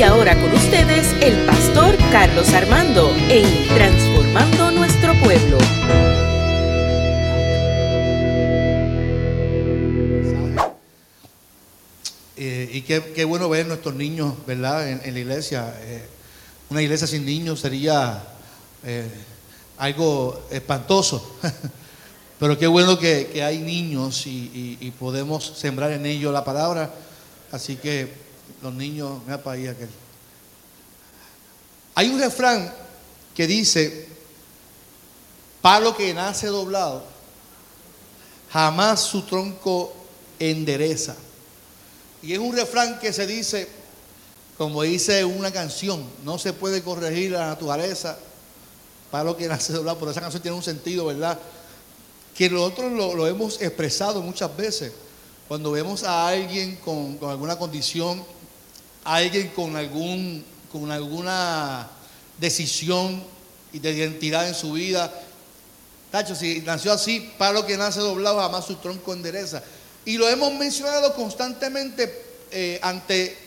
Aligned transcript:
Y 0.00 0.02
ahora 0.02 0.34
con 0.34 0.50
ustedes 0.54 1.12
el 1.20 1.44
pastor 1.44 1.94
Carlos 2.10 2.48
Armando 2.54 3.14
en 3.28 3.68
Transformando 3.68 4.70
Nuestro 4.70 5.12
Pueblo. 5.22 5.58
Eh, 12.34 12.70
y 12.72 12.80
qué, 12.80 13.12
qué 13.14 13.26
bueno 13.26 13.50
ver 13.50 13.66
nuestros 13.66 13.94
niños, 13.94 14.36
¿verdad? 14.46 14.88
En, 14.88 15.12
la 15.12 15.20
iglesia. 15.20 15.74
Eh, 15.82 16.06
una 16.70 16.80
iglesia 16.80 17.06
sin 17.06 17.26
niños 17.26 17.60
sería 17.60 18.24
eh, 18.86 19.06
algo 19.76 20.46
espantoso. 20.50 21.36
Pero 22.38 22.56
qué 22.58 22.68
bueno 22.68 22.98
que, 22.98 23.28
que 23.30 23.42
hay 23.42 23.58
niños 23.58 24.22
y 24.26 24.94
podemos 24.98 25.58
sembrar 25.58 25.92
en 25.92 26.06
ellos 26.06 26.32
la 26.32 26.42
palabra. 26.42 26.90
Así 27.52 27.76
que 27.76 28.29
los 28.62 28.72
niños, 28.74 29.20
mira 29.24 29.42
para 29.42 29.56
aquel. 29.70 29.88
Hay 31.94 32.08
un 32.08 32.20
refrán 32.20 32.72
que 33.34 33.46
dice, 33.46 34.08
palo 35.60 35.96
que 35.96 36.14
nace 36.14 36.46
doblado, 36.46 37.04
jamás 38.50 39.00
su 39.00 39.22
tronco 39.22 39.92
endereza. 40.38 41.16
Y 42.22 42.32
es 42.32 42.38
un 42.38 42.54
refrán 42.54 42.98
que 42.98 43.12
se 43.12 43.26
dice, 43.26 43.68
como 44.58 44.82
dice 44.82 45.24
una 45.24 45.50
canción, 45.50 46.04
no 46.22 46.38
se 46.38 46.52
puede 46.52 46.82
corregir 46.82 47.30
la 47.30 47.46
naturaleza, 47.46 48.18
palo 49.10 49.36
que 49.36 49.48
nace 49.48 49.72
doblado, 49.72 49.98
pero 49.98 50.10
esa 50.10 50.20
canción 50.20 50.42
tiene 50.42 50.56
un 50.56 50.62
sentido, 50.62 51.06
¿verdad? 51.06 51.38
Que 52.34 52.48
nosotros 52.48 52.92
lo, 52.92 53.26
hemos 53.26 53.60
expresado 53.60 54.22
muchas 54.22 54.54
veces. 54.56 54.92
Cuando 55.48 55.72
vemos 55.72 56.04
a 56.04 56.28
alguien 56.28 56.76
con, 56.76 57.18
alguna 57.22 57.58
condición, 57.58 58.22
alguien 59.04 59.48
con, 59.48 59.76
algún, 59.76 60.44
con 60.70 60.90
alguna 60.90 61.88
decisión 62.38 63.22
y 63.72 63.78
de 63.78 63.92
identidad 63.92 64.48
en 64.48 64.54
su 64.54 64.72
vida, 64.72 65.12
Tacho, 66.10 66.34
si 66.34 66.60
nació 66.62 66.92
así, 66.92 67.30
palo 67.38 67.64
que 67.64 67.76
nace 67.76 68.00
doblado, 68.00 68.40
jamás 68.40 68.66
su 68.66 68.74
tronco 68.76 69.12
endereza. 69.12 69.62
Y 70.04 70.18
lo 70.18 70.28
hemos 70.28 70.52
mencionado 70.54 71.14
constantemente 71.14 72.24
eh, 72.50 72.80
ante 72.82 73.38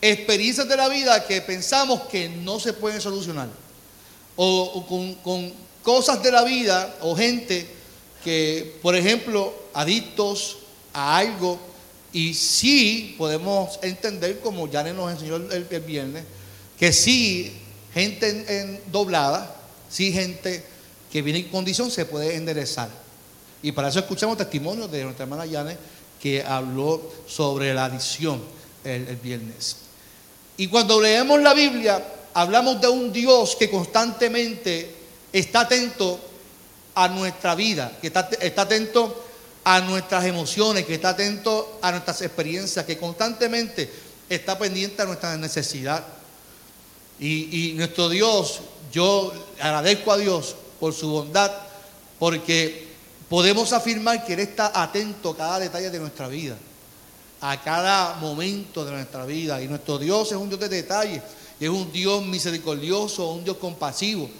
experiencias 0.00 0.66
de 0.66 0.76
la 0.78 0.88
vida 0.88 1.26
que 1.26 1.42
pensamos 1.42 2.02
que 2.02 2.28
no 2.28 2.58
se 2.58 2.72
pueden 2.72 3.02
solucionar. 3.02 3.48
O, 4.36 4.62
o 4.62 4.86
con, 4.86 5.14
con 5.16 5.52
cosas 5.82 6.22
de 6.22 6.32
la 6.32 6.42
vida 6.42 6.96
o 7.02 7.14
gente 7.14 7.66
que, 8.24 8.78
por 8.82 8.96
ejemplo, 8.96 9.52
adictos 9.74 10.58
a 10.94 11.18
algo, 11.18 11.60
y 12.16 12.32
sí 12.32 13.14
podemos 13.18 13.78
entender, 13.82 14.40
como 14.40 14.72
Janet 14.72 14.94
nos 14.94 15.12
enseñó 15.12 15.36
el, 15.36 15.64
viernes, 15.86 16.24
que 16.78 16.90
sí, 16.90 17.52
gente 17.92 18.26
en- 18.30 18.46
en 18.48 18.80
doblada, 18.90 19.54
sí, 19.90 20.12
gente 20.12 20.64
que 21.12 21.20
viene 21.20 21.40
en 21.40 21.48
condición 21.48 21.90
se 21.90 22.06
puede 22.06 22.34
enderezar. 22.36 22.88
Y 23.62 23.72
para 23.72 23.88
eso 23.88 23.98
escuchamos 23.98 24.38
testimonios 24.38 24.90
de 24.90 25.04
nuestra 25.04 25.24
hermana 25.24 25.44
Janet 25.46 25.78
que 26.18 26.42
habló 26.42 27.02
sobre 27.26 27.74
la 27.74 27.84
adicción 27.84 28.40
el, 28.82 29.08
el 29.08 29.16
viernes. 29.16 29.76
Y 30.56 30.68
cuando 30.68 30.98
leemos 30.98 31.38
la 31.42 31.52
Biblia, 31.52 32.02
hablamos 32.32 32.80
de 32.80 32.88
un 32.88 33.12
Dios 33.12 33.56
que 33.56 33.68
constantemente 33.68 34.90
está 35.34 35.60
atento 35.60 36.18
a 36.94 37.08
nuestra 37.08 37.54
vida, 37.54 37.92
que 38.00 38.06
está, 38.06 38.30
está 38.40 38.62
atento 38.62 39.25
a 39.68 39.80
nuestras 39.80 40.24
emociones, 40.24 40.86
que 40.86 40.94
está 40.94 41.08
atento 41.08 41.80
a 41.82 41.90
nuestras 41.90 42.22
experiencias, 42.22 42.86
que 42.86 42.96
constantemente 42.96 43.90
está 44.28 44.56
pendiente 44.56 45.02
a 45.02 45.06
nuestra 45.06 45.36
necesidad. 45.36 46.06
Y, 47.18 47.70
y 47.70 47.72
nuestro 47.72 48.08
Dios, 48.08 48.60
yo 48.92 49.32
agradezco 49.58 50.12
a 50.12 50.18
Dios 50.18 50.54
por 50.78 50.94
su 50.94 51.10
bondad, 51.10 51.50
porque 52.20 52.86
podemos 53.28 53.72
afirmar 53.72 54.24
que 54.24 54.34
Él 54.34 54.40
está 54.40 54.70
atento 54.80 55.30
a 55.30 55.36
cada 55.36 55.58
detalle 55.58 55.90
de 55.90 55.98
nuestra 55.98 56.28
vida, 56.28 56.56
a 57.40 57.60
cada 57.60 58.14
momento 58.20 58.84
de 58.84 58.92
nuestra 58.92 59.26
vida. 59.26 59.60
Y 59.60 59.66
nuestro 59.66 59.98
Dios 59.98 60.30
es 60.30 60.38
un 60.38 60.48
Dios 60.48 60.60
de 60.60 60.68
detalles, 60.68 61.22
es 61.58 61.68
un 61.68 61.90
Dios 61.90 62.24
misericordioso, 62.24 63.32
un 63.32 63.42
Dios 63.42 63.56
compasivo. 63.56 64.30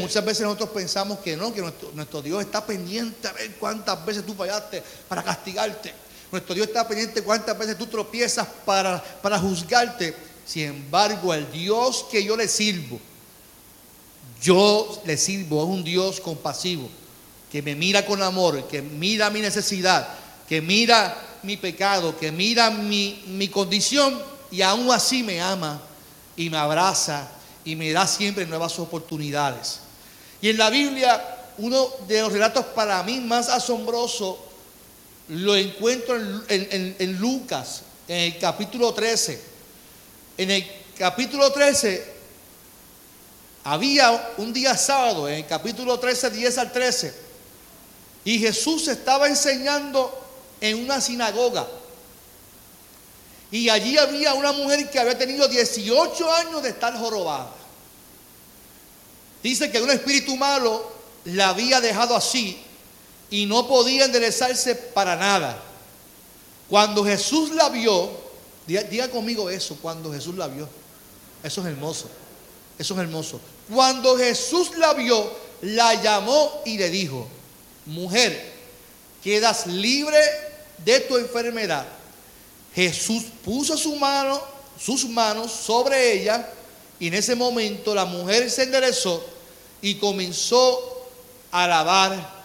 Muchas 0.00 0.24
veces 0.24 0.42
nosotros 0.42 0.70
pensamos 0.70 1.18
que 1.18 1.36
no, 1.36 1.52
que 1.52 1.60
nuestro, 1.60 1.92
nuestro 1.92 2.22
Dios 2.22 2.40
está 2.42 2.64
pendiente 2.64 3.28
a 3.28 3.32
ver 3.32 3.54
cuántas 3.56 4.04
veces 4.04 4.24
tú 4.24 4.34
fallaste 4.34 4.82
para 5.06 5.22
castigarte. 5.22 5.92
Nuestro 6.32 6.54
Dios 6.54 6.68
está 6.68 6.86
pendiente 6.88 7.22
cuántas 7.22 7.56
veces 7.56 7.76
tú 7.76 7.86
tropiezas 7.86 8.46
para, 8.64 9.02
para 9.22 9.38
juzgarte. 9.38 10.16
Sin 10.44 10.64
embargo, 10.64 11.32
el 11.32 11.50
Dios 11.52 12.06
que 12.10 12.24
yo 12.24 12.36
le 12.36 12.48
sirvo, 12.48 12.98
yo 14.42 15.02
le 15.04 15.16
sirvo 15.16 15.60
a 15.60 15.64
un 15.64 15.84
Dios 15.84 16.20
compasivo, 16.20 16.88
que 17.52 17.62
me 17.62 17.74
mira 17.74 18.04
con 18.04 18.22
amor, 18.22 18.66
que 18.66 18.82
mira 18.82 19.30
mi 19.30 19.40
necesidad, 19.40 20.08
que 20.48 20.60
mira 20.60 21.16
mi 21.42 21.56
pecado, 21.56 22.18
que 22.18 22.32
mira 22.32 22.70
mi, 22.70 23.22
mi 23.26 23.48
condición 23.48 24.20
y 24.50 24.62
aún 24.62 24.90
así 24.90 25.22
me 25.22 25.40
ama 25.40 25.80
y 26.36 26.50
me 26.50 26.56
abraza 26.56 27.28
y 27.64 27.76
me 27.76 27.92
da 27.92 28.06
siempre 28.06 28.46
nuevas 28.46 28.78
oportunidades. 28.78 29.80
Y 30.40 30.50
en 30.50 30.58
la 30.58 30.70
Biblia, 30.70 31.36
uno 31.58 31.88
de 32.06 32.20
los 32.22 32.32
relatos 32.32 32.64
para 32.66 33.02
mí 33.02 33.20
más 33.20 33.48
asombroso 33.48 34.38
lo 35.28 35.54
encuentro 35.56 36.16
en, 36.16 36.96
en- 36.98 37.18
Lucas, 37.18 37.82
en 38.06 38.32
el 38.32 38.38
capítulo 38.38 38.94
13. 38.94 39.40
En 40.38 40.50
el 40.50 40.66
capítulo 40.96 41.50
13 41.52 42.16
había 43.64 44.32
un 44.38 44.52
día 44.52 44.76
sábado, 44.76 45.28
en 45.28 45.34
el 45.36 45.46
capítulo 45.46 45.98
13, 45.98 46.30
10 46.30 46.58
al 46.58 46.72
13, 46.72 47.14
y 48.24 48.38
Jesús 48.38 48.88
estaba 48.88 49.26
enseñando 49.26 50.16
en 50.60 50.78
una 50.84 51.00
sinagoga. 51.00 51.66
Y 53.50 53.68
allí 53.70 53.96
había 53.96 54.34
una 54.34 54.52
mujer 54.52 54.90
que 54.90 54.98
había 54.98 55.16
tenido 55.16 55.48
18 55.48 56.32
años 56.34 56.62
de 56.62 56.70
estar 56.70 56.96
jorobada. 56.98 57.50
Dice 59.42 59.70
que 59.70 59.80
un 59.80 59.90
espíritu 59.90 60.36
malo 60.36 60.90
la 61.24 61.50
había 61.50 61.80
dejado 61.80 62.14
así 62.14 62.60
y 63.30 63.46
no 63.46 63.66
podía 63.66 64.04
enderezarse 64.04 64.74
para 64.74 65.16
nada. 65.16 65.62
Cuando 66.68 67.04
Jesús 67.04 67.50
la 67.52 67.68
vio, 67.68 68.10
diga, 68.66 69.08
conmigo 69.08 69.48
eso, 69.48 69.76
cuando 69.80 70.12
Jesús 70.12 70.36
la 70.36 70.48
vio. 70.48 70.68
Eso 71.42 71.60
es 71.62 71.66
hermoso. 71.68 72.10
Eso 72.78 72.94
es 72.94 73.00
hermoso. 73.00 73.40
Cuando 73.72 74.16
Jesús 74.16 74.76
la 74.76 74.92
vio, 74.92 75.32
la 75.62 75.94
llamó 75.94 76.62
y 76.64 76.76
le 76.78 76.90
dijo, 76.90 77.26
mujer, 77.86 78.52
quedas 79.22 79.66
libre 79.66 80.18
de 80.84 81.00
tu 81.00 81.16
enfermedad. 81.16 81.86
Jesús 82.74 83.24
puso 83.44 83.76
sus 83.76 83.96
manos 85.08 85.52
sobre 85.52 86.12
ella 86.12 86.48
y 87.00 87.08
en 87.08 87.14
ese 87.14 87.34
momento 87.34 87.94
la 87.94 88.04
mujer 88.04 88.50
se 88.50 88.64
enderezó 88.64 89.24
y 89.80 89.96
comenzó 89.96 91.08
a 91.50 91.64
alabar 91.64 92.38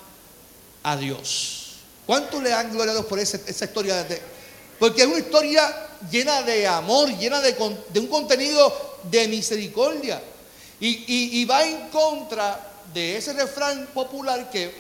a 0.84 0.98
Dios. 0.98 1.64
¿Cuánto 2.06 2.42
le 2.42 2.50
dan 2.50 2.72
gloria 2.72 2.92
a 2.92 2.96
Dios 2.96 3.06
por 3.06 3.20
esa, 3.20 3.38
historia? 3.66 4.06
Porque 4.78 5.02
es 5.02 5.08
una 5.08 5.20
historia 5.20 5.90
llena 6.12 6.44
de 6.44 6.68
amor, 6.68 7.10
llena 7.18 7.40
de, 7.40 7.56
un 8.00 8.08
contenido 8.08 9.00
de 9.04 9.28
misericordia. 9.28 10.22
Y, 10.80 11.46
va 11.46 11.66
en 11.66 11.90
contra 11.90 12.72
de 12.94 13.18
ese 13.18 13.34
refrán 13.34 13.88
popular 13.94 14.52
que 14.52 14.72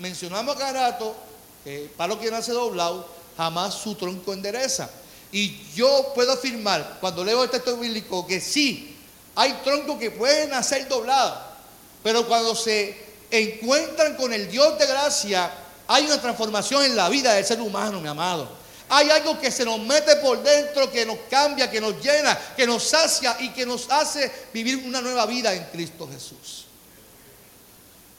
mencionamos 0.00 0.56
acá 0.56 0.72
rato, 0.72 1.14
que 1.62 1.88
para 1.96 2.14
lo 2.14 2.20
que 2.20 2.30
nace 2.30 2.52
doblado, 2.52 3.08
jamás 3.36 3.74
su 3.74 3.94
tronco 3.94 4.32
endereza. 4.32 4.90
Y 5.32 5.72
yo 5.74 6.12
puedo 6.14 6.32
afirmar, 6.32 6.98
cuando 7.00 7.24
leo 7.24 7.42
el 7.42 7.50
texto 7.50 7.76
bíblico, 7.76 8.26
que 8.26 8.40
sí, 8.40 8.96
hay 9.34 9.52
troncos 9.64 9.98
que 9.98 10.10
pueden 10.10 10.50
nacer 10.50 10.88
doblados, 10.88 11.38
pero 12.02 12.26
cuando 12.26 12.54
se 12.54 12.96
encuentran 13.30 14.14
con 14.16 14.32
el 14.32 14.48
Dios 14.50 14.78
de 14.78 14.86
gracia, 14.86 15.52
hay 15.88 16.04
una 16.04 16.20
transformación 16.20 16.84
en 16.84 16.96
la 16.96 17.08
vida 17.08 17.32
del 17.34 17.44
ser 17.44 17.60
humano, 17.60 18.00
mi 18.00 18.08
amado. 18.08 18.48
Hay 18.88 19.10
algo 19.10 19.40
que 19.40 19.50
se 19.50 19.64
nos 19.64 19.80
mete 19.80 20.16
por 20.16 20.42
dentro, 20.42 20.90
que 20.90 21.04
nos 21.04 21.18
cambia, 21.30 21.70
que 21.70 21.80
nos 21.80 22.00
llena, 22.02 22.38
que 22.56 22.66
nos 22.66 22.84
sacia 22.84 23.36
y 23.40 23.48
que 23.50 23.66
nos 23.66 23.90
hace 23.90 24.30
vivir 24.52 24.76
una 24.86 25.00
nueva 25.00 25.26
vida 25.26 25.52
en 25.52 25.64
Cristo 25.64 26.08
Jesús. 26.12 26.66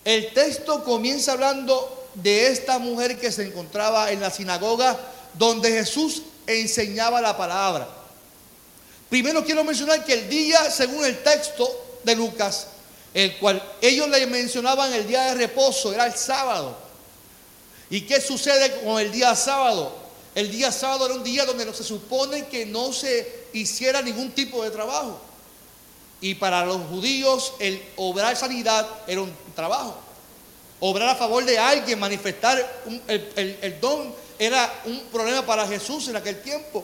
El 0.04 0.34
texto 0.34 0.84
comienza 0.84 1.34
hablando 1.34 2.05
de 2.16 2.48
esta 2.48 2.80
mujer 2.80 3.20
que 3.20 3.32
se 3.32 3.44
encontraba 3.44 4.12
en 4.12 4.22
la 4.22 4.32
sinagoga 4.32 4.98
donde 5.34 5.72
Jesús 5.72 6.22
enseñaba 6.48 7.22
la 7.22 7.36
palabra. 7.36 7.88
Primero 9.10 9.44
quiero 9.46 9.64
mencionar 9.64 10.04
que 10.04 10.14
el 10.14 10.30
día, 10.30 10.70
según 10.72 11.06
el 11.06 11.22
texto 11.22 12.00
de 12.04 12.16
Lucas, 12.16 12.68
el 13.14 13.38
cual 13.38 13.62
ellos 13.82 14.10
le 14.10 14.26
mencionaban 14.28 14.94
el 14.94 15.08
día 15.08 15.26
de 15.26 15.36
reposo, 15.36 15.94
era 15.94 16.06
el 16.06 16.14
sábado. 16.14 16.76
¿Y 17.90 18.02
qué 18.02 18.20
sucede 18.20 18.82
con 18.82 19.00
el 19.00 19.12
día 19.12 19.36
sábado? 19.36 19.96
El 20.34 20.52
día 20.52 20.72
sábado 20.72 21.06
era 21.06 21.16
un 21.16 21.24
día 21.24 21.46
donde 21.46 21.72
se 21.74 21.84
supone 21.84 22.48
que 22.48 22.66
no 22.66 22.92
se 22.92 23.46
hiciera 23.54 24.02
ningún 24.02 24.32
tipo 24.32 24.64
de 24.64 24.72
trabajo. 24.72 25.22
Y 26.20 26.36
para 26.36 26.66
los 26.66 26.82
judíos 26.88 27.54
el 27.60 27.82
obrar 27.96 28.36
sanidad 28.36 28.88
era 29.08 29.22
un 29.22 29.34
trabajo. 29.56 30.05
Obrar 30.80 31.10
a 31.10 31.16
favor 31.16 31.46
de 31.46 31.58
alguien, 31.58 32.00
manifestar 32.00 32.58
el, 33.08 33.58
el 33.62 33.80
don 33.80 34.14
era 34.38 34.82
un 34.86 35.00
problema 35.12 35.46
para 35.46 35.68
Jesús 35.68 36.08
en 36.08 36.16
aquel 36.16 36.42
tiempo. 36.42 36.84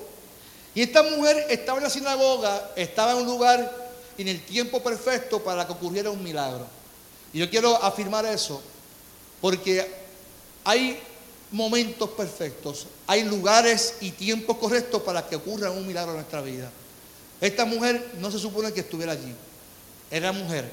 Y 0.73 0.81
esta 0.81 1.03
mujer 1.03 1.47
estaba 1.49 1.79
en 1.79 1.83
la 1.83 1.89
sinagoga, 1.89 2.71
estaba 2.75 3.11
en 3.11 3.17
un 3.17 3.25
lugar 3.25 3.91
en 4.17 4.27
el 4.27 4.41
tiempo 4.45 4.81
perfecto 4.81 5.43
para 5.43 5.65
que 5.65 5.73
ocurriera 5.73 6.09
un 6.09 6.23
milagro. 6.23 6.65
Y 7.33 7.39
yo 7.39 7.49
quiero 7.49 7.75
afirmar 7.83 8.25
eso 8.25 8.61
porque 9.41 9.85
hay 10.63 10.99
momentos 11.51 12.09
perfectos, 12.11 12.87
hay 13.07 13.23
lugares 13.23 13.95
y 13.99 14.11
tiempos 14.11 14.57
correctos 14.57 15.01
para 15.01 15.27
que 15.27 15.35
ocurra 15.35 15.71
un 15.71 15.85
milagro 15.85 16.11
en 16.11 16.17
nuestra 16.17 16.41
vida. 16.41 16.71
Esta 17.41 17.65
mujer 17.65 18.11
no 18.19 18.31
se 18.31 18.39
supone 18.39 18.71
que 18.71 18.81
estuviera 18.81 19.13
allí. 19.13 19.33
Era 20.09 20.31
mujer, 20.31 20.71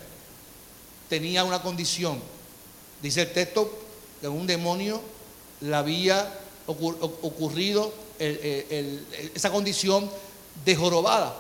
tenía 1.09 1.45
una 1.45 1.63
condición. 1.63 2.21
Dice 3.03 3.23
el 3.23 3.33
texto 3.33 3.71
que 4.21 4.29
un 4.29 4.47
demonio 4.47 5.01
la 5.61 5.79
había 5.79 6.33
ocurrido 6.67 7.93
esa 8.19 9.51
condición 9.51 10.11
de 10.65 10.77
jorobada. 10.77 11.35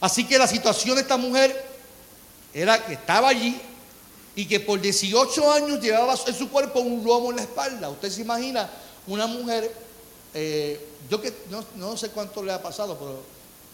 Así 0.00 0.26
que 0.26 0.38
la 0.38 0.46
situación 0.46 0.96
de 0.96 1.02
esta 1.02 1.16
mujer 1.16 1.64
era 2.52 2.84
que 2.84 2.94
estaba 2.94 3.28
allí 3.28 3.58
y 4.34 4.46
que 4.46 4.60
por 4.60 4.80
18 4.80 5.52
años 5.52 5.80
llevaba 5.80 6.14
en 6.26 6.34
su 6.34 6.50
cuerpo 6.50 6.80
un 6.80 7.04
lomo 7.04 7.30
en 7.30 7.36
la 7.36 7.42
espalda. 7.42 7.88
Usted 7.90 8.10
se 8.10 8.22
imagina 8.22 8.68
una 9.06 9.26
mujer, 9.26 9.72
eh, 10.34 10.80
yo 11.10 11.20
que 11.20 11.32
no, 11.76 11.96
sé 11.96 12.10
cuánto 12.10 12.42
le 12.42 12.52
ha 12.52 12.62
pasado, 12.62 12.98
pero 12.98 13.22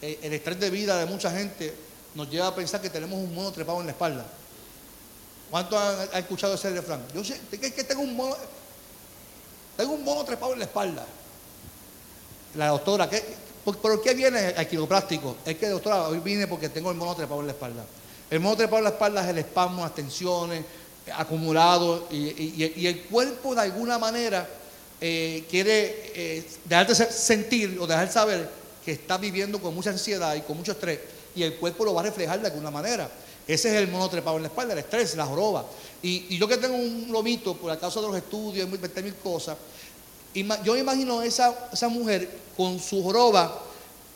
eh, 0.03 0.19
el 0.23 0.33
estrés 0.33 0.59
de 0.59 0.71
vida 0.71 0.99
de 0.99 1.07
mucha 1.07 1.31
gente 1.31 1.75
nos 2.15 2.31
lleva 2.31 2.49
a 2.49 2.55
pensar 2.55 2.81
que 2.81 2.91
tenemos 2.91 3.19
un 3.19 3.35
mono 3.35 3.53
trepado 3.53 3.81
en 3.81 3.87
la 3.87 3.93
espalda. 3.93 4.27
¿Cuántos 5.51 5.79
han, 5.79 6.19
escuchado 6.19 6.55
ese 6.55 6.71
refrán? 6.71 7.03
Yo 7.15 7.25
sé 7.25 7.41
que, 7.51 7.73
que 7.73 7.85
tengo 7.85 8.03
un 8.03 8.15
mono, 8.17 8.37
tengo 9.77 9.93
un 9.93 10.05
mono 10.05 10.25
trepado 10.25 10.53
en 10.53 10.59
la 10.59 10.65
espalda. 10.67 11.07
La 12.55 12.69
doctora, 12.69 13.09
¿qué, 13.09 13.23
por, 13.65 14.03
qué 14.03 14.15
viene 14.15 14.39
al 14.57 14.69
quiropráctico? 14.69 15.37
Es 15.45 15.57
que, 15.57 15.69
doctora, 15.69 16.09
hoy 16.09 16.21
vine 16.21 16.47
porque 16.47 16.69
tengo 16.69 16.91
el 16.91 16.97
mono 16.97 17.15
trepado 17.15 17.41
en 17.41 17.47
la 17.47 17.53
espalda. 17.53 17.85
El 18.31 18.41
mono 18.41 18.57
trepado 18.57 18.79
en 18.79 18.85
la 18.85 18.91
espalda 18.91 19.23
es 19.23 19.29
el 19.29 19.39
espasmo, 19.39 19.83
las 19.83 19.95
tensiones 19.95 20.65
acumulados 21.17 22.03
y, 22.11 22.87
el 22.87 23.03
cuerpo 23.03 23.55
de 23.55 23.63
alguna 23.63 23.99
manera 23.99 24.47
eh, 25.01 25.47
quiere 25.49 26.13
eh, 26.15 26.51
dejarte 26.65 26.95
sentir 26.95 27.79
o 27.81 27.87
dejar 27.87 28.11
saber 28.11 28.49
que 28.85 28.93
está 28.93 29.17
viviendo 29.17 29.61
con 29.61 29.75
mucha 29.75 29.91
ansiedad 29.91 30.35
y 30.35 30.43
con 30.43 30.57
mucho 30.57 30.73
estrés 30.73 30.99
y 31.35 31.43
el 31.43 31.55
cuerpo 31.55 31.85
lo 31.85 31.95
va 31.95 32.01
a 32.01 32.05
reflejar 32.05 32.41
de 32.41 32.49
alguna 32.49 32.71
manera. 32.71 33.09
Ese 33.49 33.71
es 33.71 33.77
el 33.77 33.89
mono 33.89 34.11
trepado 34.11 34.37
en 34.37 34.43
la 34.43 34.49
espalda, 34.49 34.75
el 34.75 34.81
estrés, 34.81 35.17
la 35.17 35.25
joroba. 35.25 35.65
Y, 36.03 36.37
yo 36.37 36.47
que 36.47 36.59
tengo 36.59 36.77
un 36.77 37.09
lomito 37.11 37.57
por 37.57 37.73
el 37.73 37.79
caso 37.79 38.03
de 38.03 38.09
los 38.09 38.17
estudios, 38.19 38.69
y 38.69 39.03
mil 39.03 39.15
cosas, 39.15 39.57
yo 40.35 40.75
me 40.75 40.81
imagino 40.81 41.23
esa, 41.23 41.71
esa 41.73 41.89
mujer 41.89 42.29
con 42.55 42.79
su 42.79 43.03
joroba. 43.03 43.63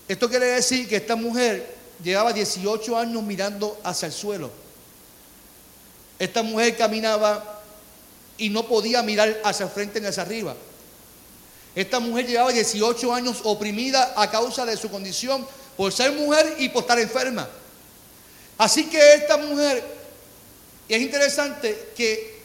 Esto 0.06 0.28
quiere 0.28 0.46
decir 0.46 0.86
que 0.86 0.96
esta 0.96 1.16
mujer 1.16 1.74
llevaba 2.04 2.34
18 2.34 2.98
años 2.98 3.22
mirando 3.22 3.78
hacia 3.82 4.06
el 4.06 4.12
suelo. 4.12 4.50
Esta 6.18 6.42
mujer 6.42 6.76
caminaba 6.76 7.62
y 8.36 8.50
no 8.50 8.66
podía 8.68 9.02
mirar 9.02 9.40
hacia 9.44 9.64
el 9.64 9.70
frente 9.70 9.98
ni 9.98 10.08
hacia 10.08 10.24
arriba. 10.24 10.54
Esta 11.74 12.00
mujer 12.00 12.26
llevaba 12.26 12.52
18 12.52 13.14
años 13.14 13.40
oprimida 13.44 14.12
a 14.14 14.30
causa 14.30 14.66
de 14.66 14.76
su 14.76 14.90
condición 14.90 15.46
por 15.74 15.90
ser 15.90 16.12
mujer 16.12 16.56
y 16.58 16.68
por 16.68 16.82
estar 16.82 16.98
enferma. 16.98 17.48
Así 18.58 18.84
que 18.84 19.14
esta 19.14 19.36
mujer, 19.36 19.82
es 20.88 21.00
interesante 21.00 21.90
que 21.96 22.42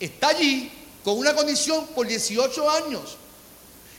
está 0.00 0.28
allí 0.28 0.70
con 1.02 1.18
una 1.18 1.34
condición 1.34 1.86
por 1.88 2.06
18 2.06 2.70
años. 2.70 3.16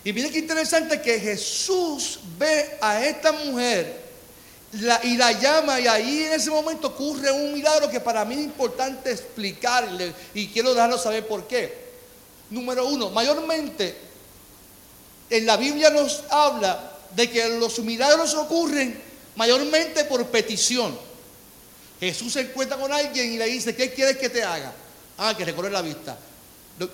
Y 0.03 0.13
miren 0.13 0.31
qué 0.31 0.39
interesante 0.39 1.01
que 1.01 1.19
Jesús 1.19 2.19
ve 2.37 2.77
a 2.81 3.03
esta 3.05 3.31
mujer 3.31 4.05
y 5.03 5.15
la 5.15 5.31
llama 5.31 5.79
y 5.79 5.87
ahí 5.87 6.23
en 6.23 6.33
ese 6.33 6.49
momento 6.49 6.87
ocurre 6.87 7.31
un 7.31 7.53
milagro 7.53 7.89
que 7.89 7.99
para 7.99 8.25
mí 8.25 8.35
es 8.35 8.41
importante 8.41 9.11
explicarle 9.11 10.13
y 10.33 10.47
quiero 10.47 10.73
dejarlo 10.73 10.97
saber 10.97 11.25
por 11.27 11.47
qué. 11.47 11.85
Número 12.49 12.85
uno, 12.87 13.09
mayormente 13.09 13.95
en 15.29 15.45
la 15.45 15.57
Biblia 15.57 15.89
nos 15.89 16.23
habla 16.29 16.91
de 17.15 17.29
que 17.29 17.47
los 17.57 17.79
milagros 17.79 18.33
ocurren 18.35 19.01
mayormente 19.35 20.05
por 20.05 20.25
petición. 20.27 20.97
Jesús 21.99 22.33
se 22.33 22.41
encuentra 22.41 22.77
con 22.77 22.91
alguien 22.91 23.33
y 23.33 23.37
le 23.37 23.45
dice, 23.45 23.75
¿qué 23.75 23.93
quieres 23.93 24.17
que 24.17 24.29
te 24.29 24.43
haga? 24.43 24.73
Ah, 25.17 25.33
que 25.37 25.45
recorre 25.45 25.71
la 25.71 25.81
vista. 25.81 26.17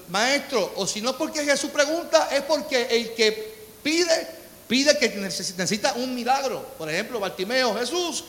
Maestro, 0.10 0.74
o 0.76 0.86
si 0.86 1.02
no 1.02 1.18
porque 1.18 1.44
Jesús 1.44 1.72
pregunta, 1.72 2.30
es 2.32 2.44
porque 2.44 2.84
el 2.84 3.14
que 3.16 3.56
pide 3.82 4.42
pide 4.72 4.98
que 4.98 5.10
necesita 5.10 5.92
un 5.96 6.16
milagro. 6.16 6.66
Por 6.78 6.90
ejemplo, 6.90 7.20
Bartimeo, 7.20 7.76
Jesús, 7.78 8.24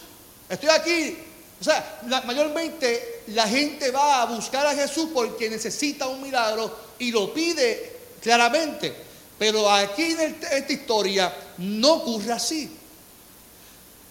estoy 0.48 0.70
aquí. 0.70 1.16
O 1.60 1.62
sea, 1.62 2.00
mayormente 2.24 3.22
la 3.28 3.46
gente 3.46 3.92
va 3.92 4.22
a 4.22 4.24
buscar 4.24 4.66
a 4.66 4.74
Jesús 4.74 5.10
porque 5.14 5.48
necesita 5.48 6.08
un 6.08 6.20
milagro 6.20 6.76
y 6.98 7.12
lo 7.12 7.32
pide 7.32 7.92
claramente. 8.20 8.92
Pero 9.38 9.70
aquí 9.70 10.02
en 10.02 10.36
esta 10.42 10.72
historia 10.72 11.32
no 11.58 11.92
ocurre 11.92 12.32
así. 12.32 12.76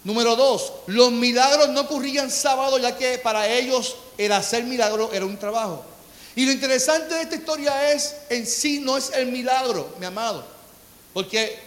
Número 0.03 0.36
dos, 0.36 0.74
los 0.88 1.12
milagros 1.12 1.69
no 1.69 1.81
ocurrían 1.81 2.31
sábado 2.31 2.80
ya 2.80 2.98
que 2.98 3.19
para 3.19 3.48
ellos 3.48 3.95
el 4.18 4.31
hacer 4.31 4.63
milagro 4.63 5.12
era 5.13 5.25
un 5.25 5.38
trabajo. 5.38 5.83
Y 6.36 6.45
lo 6.45 6.51
interesante 6.51 7.13
de 7.13 7.21
esta 7.21 7.36
historia 7.36 7.92
es, 7.92 8.15
en 8.30 8.48
sí 8.48 8.80
no 8.80 8.98
es 8.98 9.12
el 9.13 9.27
milagro, 9.27 9.94
mi 10.00 10.06
amado. 10.06 10.44
Porque 11.13 11.59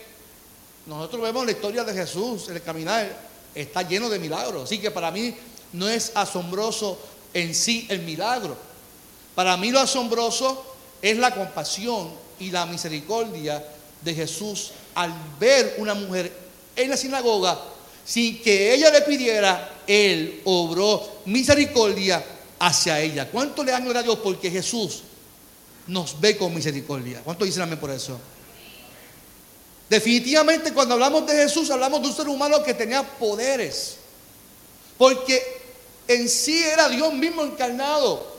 nosotros 0.87 1.23
vemos 1.23 1.45
la 1.45 1.53
historia 1.53 1.85
de 1.85 1.95
Jesús, 1.95 2.49
el 2.49 2.63
caminar 2.63 3.09
está 3.55 3.83
lleno 3.83 4.09
de 4.09 4.19
milagros. 4.19 4.65
Así 4.65 4.79
que 4.79 4.91
para 4.91 5.11
mí 5.11 5.35
no 5.73 5.89
es 5.89 6.13
asombroso 6.15 6.99
en 7.33 7.55
sí 7.55 7.87
el 7.89 8.01
milagro. 8.01 8.57
Para 9.35 9.57
mí 9.57 9.71
lo 9.71 9.81
asombroso 9.81 10.65
es 11.03 11.19
la 11.19 11.35
compasión 11.35 12.11
y 12.41 12.51
la 12.51 12.67
misericordia 12.67 13.65
de 14.01 14.15
Jesús 14.15 14.73
al 14.95 15.13
ver 15.39 15.77
una 15.79 15.95
mujer 15.95 16.33
en 16.75 16.91
la 16.91 16.97
sinagoga 16.97 17.74
sin 18.05 18.43
que 18.43 18.75
ella 18.75 18.91
le 18.91 19.03
pidiera, 19.03 19.81
él 19.87 20.43
obró 20.45 21.21
misericordia 21.25 22.23
hacia 22.59 23.01
ella. 23.01 23.31
¿Cuánto 23.31 23.65
le 23.65 23.73
dan 23.73 23.85
gloria 23.85 24.01
a 24.01 24.05
Dios? 24.05 24.19
Porque 24.23 24.51
Jesús 24.51 25.03
nos 25.87 26.21
ve 26.21 26.37
con 26.37 26.55
misericordia. 26.55 27.23
¿Cuánto 27.25 27.45
dicen 27.45 27.63
amén 27.63 27.79
por 27.79 27.91
eso? 27.91 28.19
Definitivamente 29.89 30.73
cuando 30.73 30.95
hablamos 30.95 31.27
de 31.27 31.35
Jesús 31.35 31.71
hablamos 31.71 32.03
de 32.03 32.09
un 32.09 32.15
ser 32.15 32.29
humano 32.29 32.63
que 32.63 32.75
tenía 32.75 33.03
poderes. 33.03 33.97
Porque 34.97 35.43
en 36.09 36.29
sí 36.29 36.63
era 36.63 36.89
Dios 36.89 37.13
mismo 37.13 37.43
encarnado. 37.43 38.35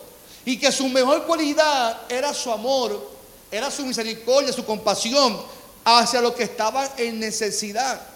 Y 0.45 0.57
que 0.57 0.71
su 0.71 0.87
mejor 0.89 1.25
cualidad 1.25 2.01
era 2.07 2.33
su 2.33 2.51
amor, 2.51 3.09
era 3.51 3.71
su 3.71 3.83
misericordia, 3.83 4.53
su 4.53 4.63
compasión 4.63 5.41
hacia 5.83 6.21
los 6.21 6.33
que 6.33 6.43
estaban 6.43 6.87
en 6.97 7.19
necesidad. 7.19 8.14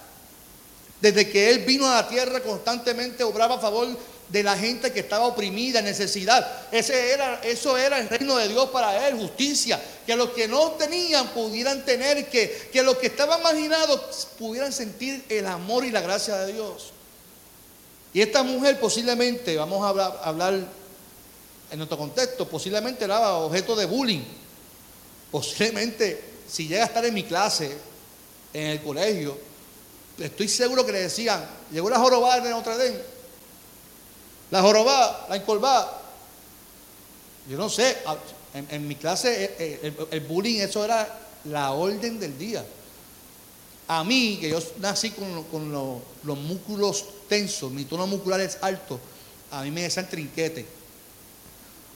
Desde 1.02 1.30
que 1.30 1.50
Él 1.50 1.60
vino 1.60 1.88
a 1.88 1.96
la 1.96 2.08
tierra 2.08 2.42
constantemente 2.42 3.24
obraba 3.24 3.56
a 3.56 3.60
favor 3.60 3.88
de 4.30 4.44
la 4.44 4.56
gente 4.56 4.92
que 4.92 5.00
estaba 5.00 5.26
oprimida, 5.26 5.80
en 5.80 5.86
necesidad. 5.86 6.48
Ese 6.72 7.12
era, 7.12 7.42
eso 7.44 7.78
era 7.78 8.00
el 8.00 8.08
reino 8.08 8.38
de 8.38 8.48
Dios 8.48 8.70
para 8.70 9.08
él, 9.08 9.18
justicia. 9.18 9.82
Que 10.06 10.16
los 10.16 10.30
que 10.30 10.48
no 10.48 10.72
tenían 10.72 11.30
pudieran 11.30 11.84
tener, 11.84 12.30
que, 12.30 12.70
que 12.72 12.84
los 12.84 12.98
que 12.98 13.08
estaban 13.08 13.42
marginados 13.42 14.28
pudieran 14.38 14.72
sentir 14.72 15.26
el 15.30 15.48
amor 15.48 15.84
y 15.84 15.92
la 15.92 16.02
gracia 16.02 16.38
de 16.38 16.54
Dios. 16.54 16.92
Y 18.14 18.22
esta 18.22 18.44
mujer 18.44 18.80
posiblemente, 18.80 19.56
vamos 19.58 19.84
a 19.84 19.90
hablar, 19.90 20.22
hablar 20.24 20.54
en 21.72 21.78
nuestro 21.78 21.98
contexto, 21.98 22.48
posiblemente 22.48 23.06
era 23.06 23.34
objeto 23.34 23.76
de 23.76 23.86
bullying. 23.86 24.24
Posiblemente, 25.32 26.24
si 26.48 26.68
llega 26.68 26.84
a 26.84 26.88
estar 26.88 27.06
en 27.06 27.14
mi 27.14 27.24
clase, 27.24 27.76
en 28.54 28.68
el 28.68 28.82
colegio, 28.82 29.49
estoy 30.20 30.48
seguro 30.48 30.86
que 30.86 30.92
le 30.92 31.02
decían, 31.02 31.46
llegó 31.72 31.90
la 31.90 32.00
jorobada 32.00 32.42
de 32.42 32.50
Notre 32.50 32.78
Dame 32.78 33.20
la 34.52 34.62
jorobada, 34.62 35.28
la 35.30 35.36
encolvada. 35.36 36.02
Yo 37.50 37.58
no 37.58 37.70
sé, 37.70 37.98
en, 38.54 38.88
mi 38.88 38.96
clase 38.96 39.44
eh, 39.44 39.80
eh, 39.84 40.08
el, 40.12 40.20
bullying, 40.22 40.60
eso 40.60 40.84
era 40.84 41.20
la 41.46 41.72
orden 41.72 42.20
del 42.20 42.38
día. 42.38 42.66
A 43.88 44.04
mí, 44.04 44.38
que 44.40 44.50
yo 44.50 44.60
nací 44.80 45.12
con, 45.12 45.72
los, 45.72 46.38
músculos 46.38 47.06
tensos, 47.28 47.72
mi 47.72 47.86
tono 47.86 48.06
muscular 48.08 48.40
es 48.40 48.58
alto, 48.62 49.00
a 49.52 49.64
mí 49.64 49.72
me 49.72 49.84
decían 49.84 50.08
trinquete. 50.08 50.66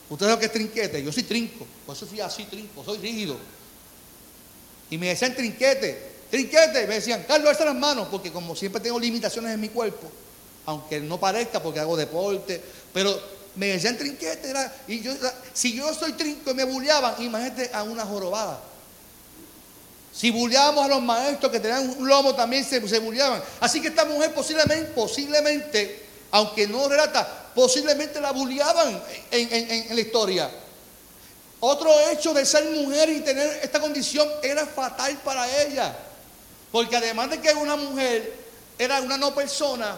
¿Ustedes 0.10 0.32
saben 0.32 0.40
qué 0.40 0.46
es 0.46 0.52
trinquete? 0.52 1.04
Yo 1.04 1.12
soy 1.12 1.24
trinco, 1.24 1.66
por 1.86 1.96
eso 1.96 2.08
soy 2.08 2.20
así 2.20 2.46
trinco, 2.46 2.84
soy 2.84 2.98
rígido. 2.98 3.38
Y 4.90 4.98
me 4.98 5.08
decían 5.08 5.36
trinquete, 5.36 6.13
trinquete. 6.34 6.88
Me 6.88 6.96
decían, 6.96 7.24
Carlos, 7.28 7.52
alza 7.52 7.66
las 7.66 7.76
manos, 7.76 8.08
porque 8.10 8.32
como 8.32 8.56
siempre 8.56 8.82
tengo 8.82 9.00
limitaciones 9.00 9.54
en 9.54 9.62
mi 9.62 9.70
cuerpo, 9.70 10.10
aunque 10.66 11.00
no 11.00 11.20
parezca 11.20 11.62
porque 11.62 11.80
hago 11.80 11.96
deporte, 11.96 12.60
pero 12.92 13.22
me 13.54 13.68
decían 13.68 13.96
trinquete. 13.96 14.50
Era, 14.50 14.76
y 14.88 15.00
yo, 15.00 15.14
si 15.54 15.74
yo 15.74 15.94
soy 15.94 16.14
trinco 16.14 16.52
me 16.56 16.64
bulleaban, 16.64 17.22
imagínate 17.22 17.70
a 17.72 17.84
una 17.84 18.04
jorobada. 18.04 18.60
Si 20.12 20.32
bulleábamos 20.32 20.86
a 20.86 20.88
los 20.88 21.04
maestros 21.04 21.52
que 21.52 21.60
tenían 21.60 21.88
un 22.00 22.08
lomo, 22.08 22.34
también 22.34 22.66
se, 22.66 22.88
se 22.88 22.98
bulleaban. 22.98 23.40
Así 23.60 23.80
que 23.80 23.90
esta 23.90 24.04
mujer 24.04 24.34
posiblemente, 24.34 24.92
posiblemente, 24.92 26.06
aunque 26.32 26.68
no 26.68 26.90
relata, 26.90 27.52
posiblemente 27.54 28.20
la 28.20 28.32
bulleaban 28.32 29.04
en, 29.30 29.96
la 29.96 30.02
historia. 30.02 30.50
Otro 31.60 31.92
hecho 32.10 32.34
de 32.34 32.44
ser 32.44 32.72
mujer 32.72 33.10
y 33.10 33.20
tener 33.20 33.60
esta 33.62 33.80
condición 33.80 34.28
era 34.42 34.66
fatal 34.66 35.16
para 35.24 35.62
ella. 35.62 35.96
Porque 36.74 36.98
además 36.98 37.30
de 37.30 37.40
que 37.40 37.54
una 37.54 37.76
mujer, 37.76 38.34
era 38.80 39.00
una 39.00 39.16
no 39.16 39.36
persona, 39.36 39.96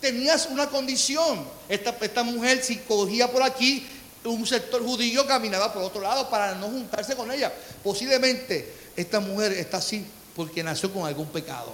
tenías 0.00 0.46
una 0.46 0.66
condición. 0.66 1.46
Esta, 1.68 2.24
mujer, 2.24 2.64
si 2.64 2.78
cogía 2.78 3.30
por 3.30 3.44
aquí, 3.44 3.86
un 4.24 4.44
sector 4.44 4.82
judío 4.82 5.24
caminaba 5.24 5.72
por 5.72 5.84
otro 5.84 6.00
lado 6.00 6.28
para 6.28 6.56
no 6.56 6.66
juntarse 6.66 7.14
con 7.14 7.30
ella. 7.30 7.52
Posiblemente 7.80 8.74
esta 8.96 9.20
mujer 9.20 9.52
está 9.52 9.76
así 9.76 10.04
porque 10.34 10.64
nació 10.64 10.92
con 10.92 11.06
algún 11.06 11.28
pecado. 11.28 11.70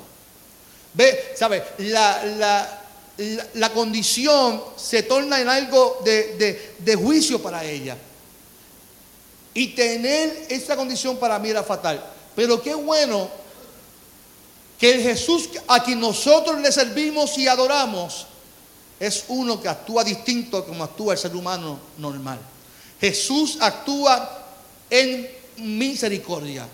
Ve, 0.92 1.32
¿sabe? 1.34 1.64
La, 1.78 2.78
la, 3.54 3.72
condición 3.72 4.62
se 4.76 5.02
torna 5.04 5.40
en 5.40 5.48
algo 5.48 6.02
de, 6.04 6.74
de 6.78 6.94
juicio 6.94 7.42
para 7.42 7.64
ella. 7.64 7.96
Y 9.54 9.68
tener 9.68 10.44
esa 10.50 10.76
condición 10.76 11.16
para 11.16 11.38
mí 11.38 11.48
era 11.48 11.62
fatal. 11.62 12.04
Pero 12.36 12.60
qué 12.60 12.74
bueno 12.74 13.41
que 14.82 14.94
el 14.94 15.00
Jesús 15.00 15.48
a 15.68 15.80
quien 15.84 16.00
nosotros 16.00 16.60
le 16.60 16.72
servimos 16.72 17.38
y 17.38 17.46
adoramos 17.46 18.26
es 18.98 19.26
uno 19.28 19.62
que 19.62 19.68
actúa 19.68 20.02
distinto 20.02 20.58
a 20.58 20.66
como 20.66 20.82
actúa 20.82 21.12
el 21.12 21.20
ser 21.20 21.36
humano 21.36 21.78
normal. 21.98 22.40
Jesús 23.00 23.58
actúa 23.60 24.44
en 24.90 25.30
misericordia. 25.58 26.66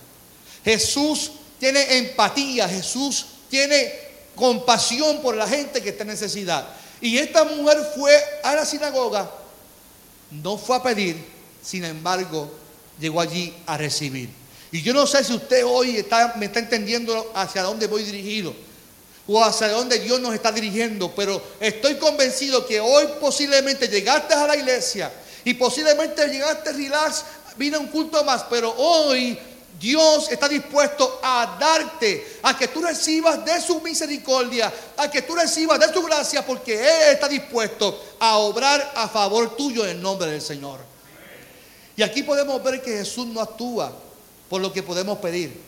Jesús 0.64 1.32
tiene 1.60 1.98
empatía, 1.98 2.66
Jesús 2.66 3.26
tiene 3.50 3.92
compasión 4.34 5.20
por 5.20 5.36
la 5.36 5.46
gente 5.46 5.82
que 5.82 5.90
está 5.90 6.04
en 6.04 6.08
necesidad. 6.08 6.66
Y 7.02 7.18
esta 7.18 7.44
mujer 7.44 7.92
fue 7.94 8.18
a 8.42 8.54
la 8.54 8.64
sinagoga, 8.64 9.30
no 10.30 10.56
fue 10.56 10.76
a 10.76 10.82
pedir, 10.82 11.22
sin 11.62 11.84
embargo, 11.84 12.50
llegó 12.98 13.20
allí 13.20 13.54
a 13.66 13.76
recibir. 13.76 14.30
Y 14.70 14.82
yo 14.82 14.92
no 14.92 15.06
sé 15.06 15.24
si 15.24 15.32
usted 15.32 15.64
hoy 15.64 16.04
me 16.36 16.46
está 16.46 16.58
entendiendo 16.58 17.32
hacia 17.34 17.62
dónde 17.62 17.86
voy 17.86 18.02
dirigido 18.04 18.54
o 19.26 19.42
hacia 19.42 19.68
dónde 19.68 19.98
Dios 19.98 20.20
nos 20.20 20.34
está 20.34 20.50
dirigiendo, 20.52 21.14
pero 21.14 21.40
estoy 21.60 21.96
convencido 21.96 22.66
que 22.66 22.80
hoy 22.80 23.04
posiblemente 23.20 23.88
llegaste 23.88 24.34
a 24.34 24.46
la 24.46 24.56
iglesia 24.56 25.12
y 25.44 25.54
posiblemente 25.54 26.26
llegaste 26.28 26.72
relax, 26.72 27.24
vino 27.56 27.78
un 27.78 27.88
culto 27.88 28.24
más, 28.24 28.44
pero 28.48 28.74
hoy 28.76 29.38
Dios 29.78 30.30
está 30.30 30.48
dispuesto 30.48 31.20
a 31.22 31.56
darte, 31.60 32.38
a 32.42 32.56
que 32.56 32.68
tú 32.68 32.82
recibas 32.82 33.44
de 33.44 33.60
su 33.60 33.80
misericordia, 33.80 34.72
a 34.96 35.10
que 35.10 35.22
tú 35.22 35.34
recibas 35.34 35.78
de 35.78 35.92
su 35.92 36.02
gracia, 36.02 36.44
porque 36.44 36.74
Él 36.74 37.12
está 37.12 37.28
dispuesto 37.28 38.16
a 38.18 38.38
obrar 38.38 38.92
a 38.96 39.08
favor 39.08 39.56
tuyo 39.56 39.86
en 39.86 40.02
nombre 40.02 40.30
del 40.30 40.42
Señor. 40.42 40.80
Y 41.96 42.02
aquí 42.02 42.22
podemos 42.22 42.62
ver 42.62 42.82
que 42.82 42.98
Jesús 42.98 43.26
no 43.26 43.40
actúa 43.40 44.07
por 44.48 44.60
lo 44.60 44.72
que 44.72 44.82
podemos 44.82 45.18
pedir. 45.18 45.60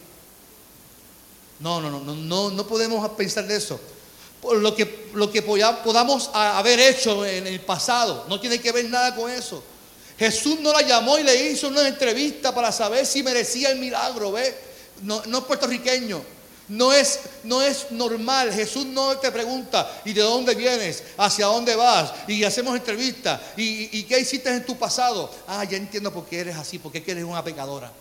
No, 1.58 1.80
no, 1.80 1.90
no, 1.90 2.00
no, 2.00 2.14
no, 2.14 2.50
no 2.50 2.66
podemos 2.66 3.08
pensar 3.10 3.46
de 3.46 3.56
eso. 3.56 3.78
Por 4.40 4.56
lo 4.56 4.75
que, 4.75 5.10
lo 5.14 5.30
que 5.30 5.42
podamos 5.42 6.30
haber 6.32 6.80
hecho 6.80 7.25
en 7.26 7.46
el 7.46 7.60
pasado. 7.60 8.25
No 8.28 8.40
tiene 8.40 8.60
que 8.60 8.72
ver 8.72 8.87
nada 8.88 9.14
con 9.14 9.30
eso. 9.30 9.62
Jesús 10.18 10.60
no 10.60 10.72
la 10.72 10.82
llamó 10.82 11.18
y 11.18 11.22
le 11.22 11.50
hizo 11.50 11.68
una 11.68 11.87
entrevista 11.87 12.54
para 12.54 12.72
saber 12.72 13.06
si 13.06 13.22
merecía 13.22 13.70
el 13.70 13.78
milagro, 13.78 14.32
¿ve? 14.32 14.54
No, 15.02 15.22
no 15.26 15.38
es 15.38 15.44
puertorriqueño. 15.44 16.22
No 16.70 16.92
es, 16.92 17.18
no 17.42 17.60
es 17.62 17.90
normal. 17.90 18.52
Jesús 18.52 18.87
no 18.87 19.18
te 19.18 19.32
pregunta, 19.32 19.90
¿y 20.04 20.12
de 20.12 20.22
dónde 20.22 20.54
vienes? 20.54 21.02
¿Hacia 21.16 21.46
dónde 21.46 21.75
vas? 21.75 22.12
Y 22.28 22.44
hacemos 22.44 22.76
entrevista. 22.76 23.42
¿Y, 23.56 24.04
qué 24.04 24.20
hiciste 24.20 24.50
en 24.50 24.64
tu 24.64 24.78
pasado? 24.78 25.34
Ah, 25.49 25.64
ya 25.64 25.76
entiendo 25.76 26.12
por 26.12 26.26
qué 26.26 26.38
eres 26.38 26.56
así, 26.56 26.78
porque 26.78 27.02
eres 27.04 27.25
una 27.25 27.42
pecadora. 27.42 27.92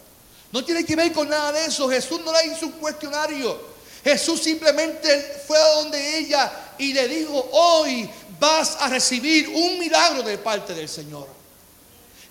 No 0.51 0.63
tiene 0.65 0.83
que 0.85 0.95
ver 0.95 1.11
con 1.11 1.29
nada 1.29 1.51
de 1.51 1.65
eso. 1.65 1.89
Jesús 1.89 2.19
no 2.23 2.33
le 2.33 2.47
hizo 2.47 2.65
un 2.65 2.73
cuestionario. 2.73 3.69
Jesús 4.03 4.41
simplemente 4.41 5.41
fue 5.45 5.57
a 5.57 5.75
donde 5.75 6.19
ella 6.19 6.51
y 6.77 6.93
le 6.93 7.07
dijo, 7.07 7.49
hoy 7.51 8.09
vas 8.39 8.77
a 8.79 8.87
recibir 8.87 9.49
un 9.49 9.77
milagro 9.77 10.23
de 10.23 10.37
parte 10.37 10.73
del 10.73 10.87
Señor. 10.87 11.27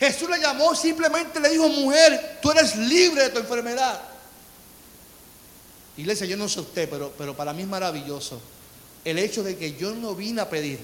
Jesús 0.00 0.28
la 0.30 0.38
llamó, 0.38 0.74
simplemente 0.74 1.40
le 1.40 1.50
dijo, 1.50 1.68
mujer, 1.68 2.38
tú 2.40 2.50
eres 2.50 2.74
libre 2.76 3.24
de 3.24 3.30
tu 3.30 3.38
enfermedad. 3.38 4.00
Iglesia, 5.96 6.26
yo 6.26 6.36
no 6.36 6.48
sé 6.48 6.60
usted, 6.60 6.88
pero, 6.88 7.12
pero 7.18 7.36
para 7.36 7.52
mí 7.52 7.62
es 7.62 7.68
maravilloso 7.68 8.40
el 9.04 9.18
hecho 9.18 9.42
de 9.42 9.56
que 9.56 9.74
yo 9.74 9.92
no 9.92 10.14
vine 10.14 10.40
a 10.40 10.48
pedir. 10.48 10.78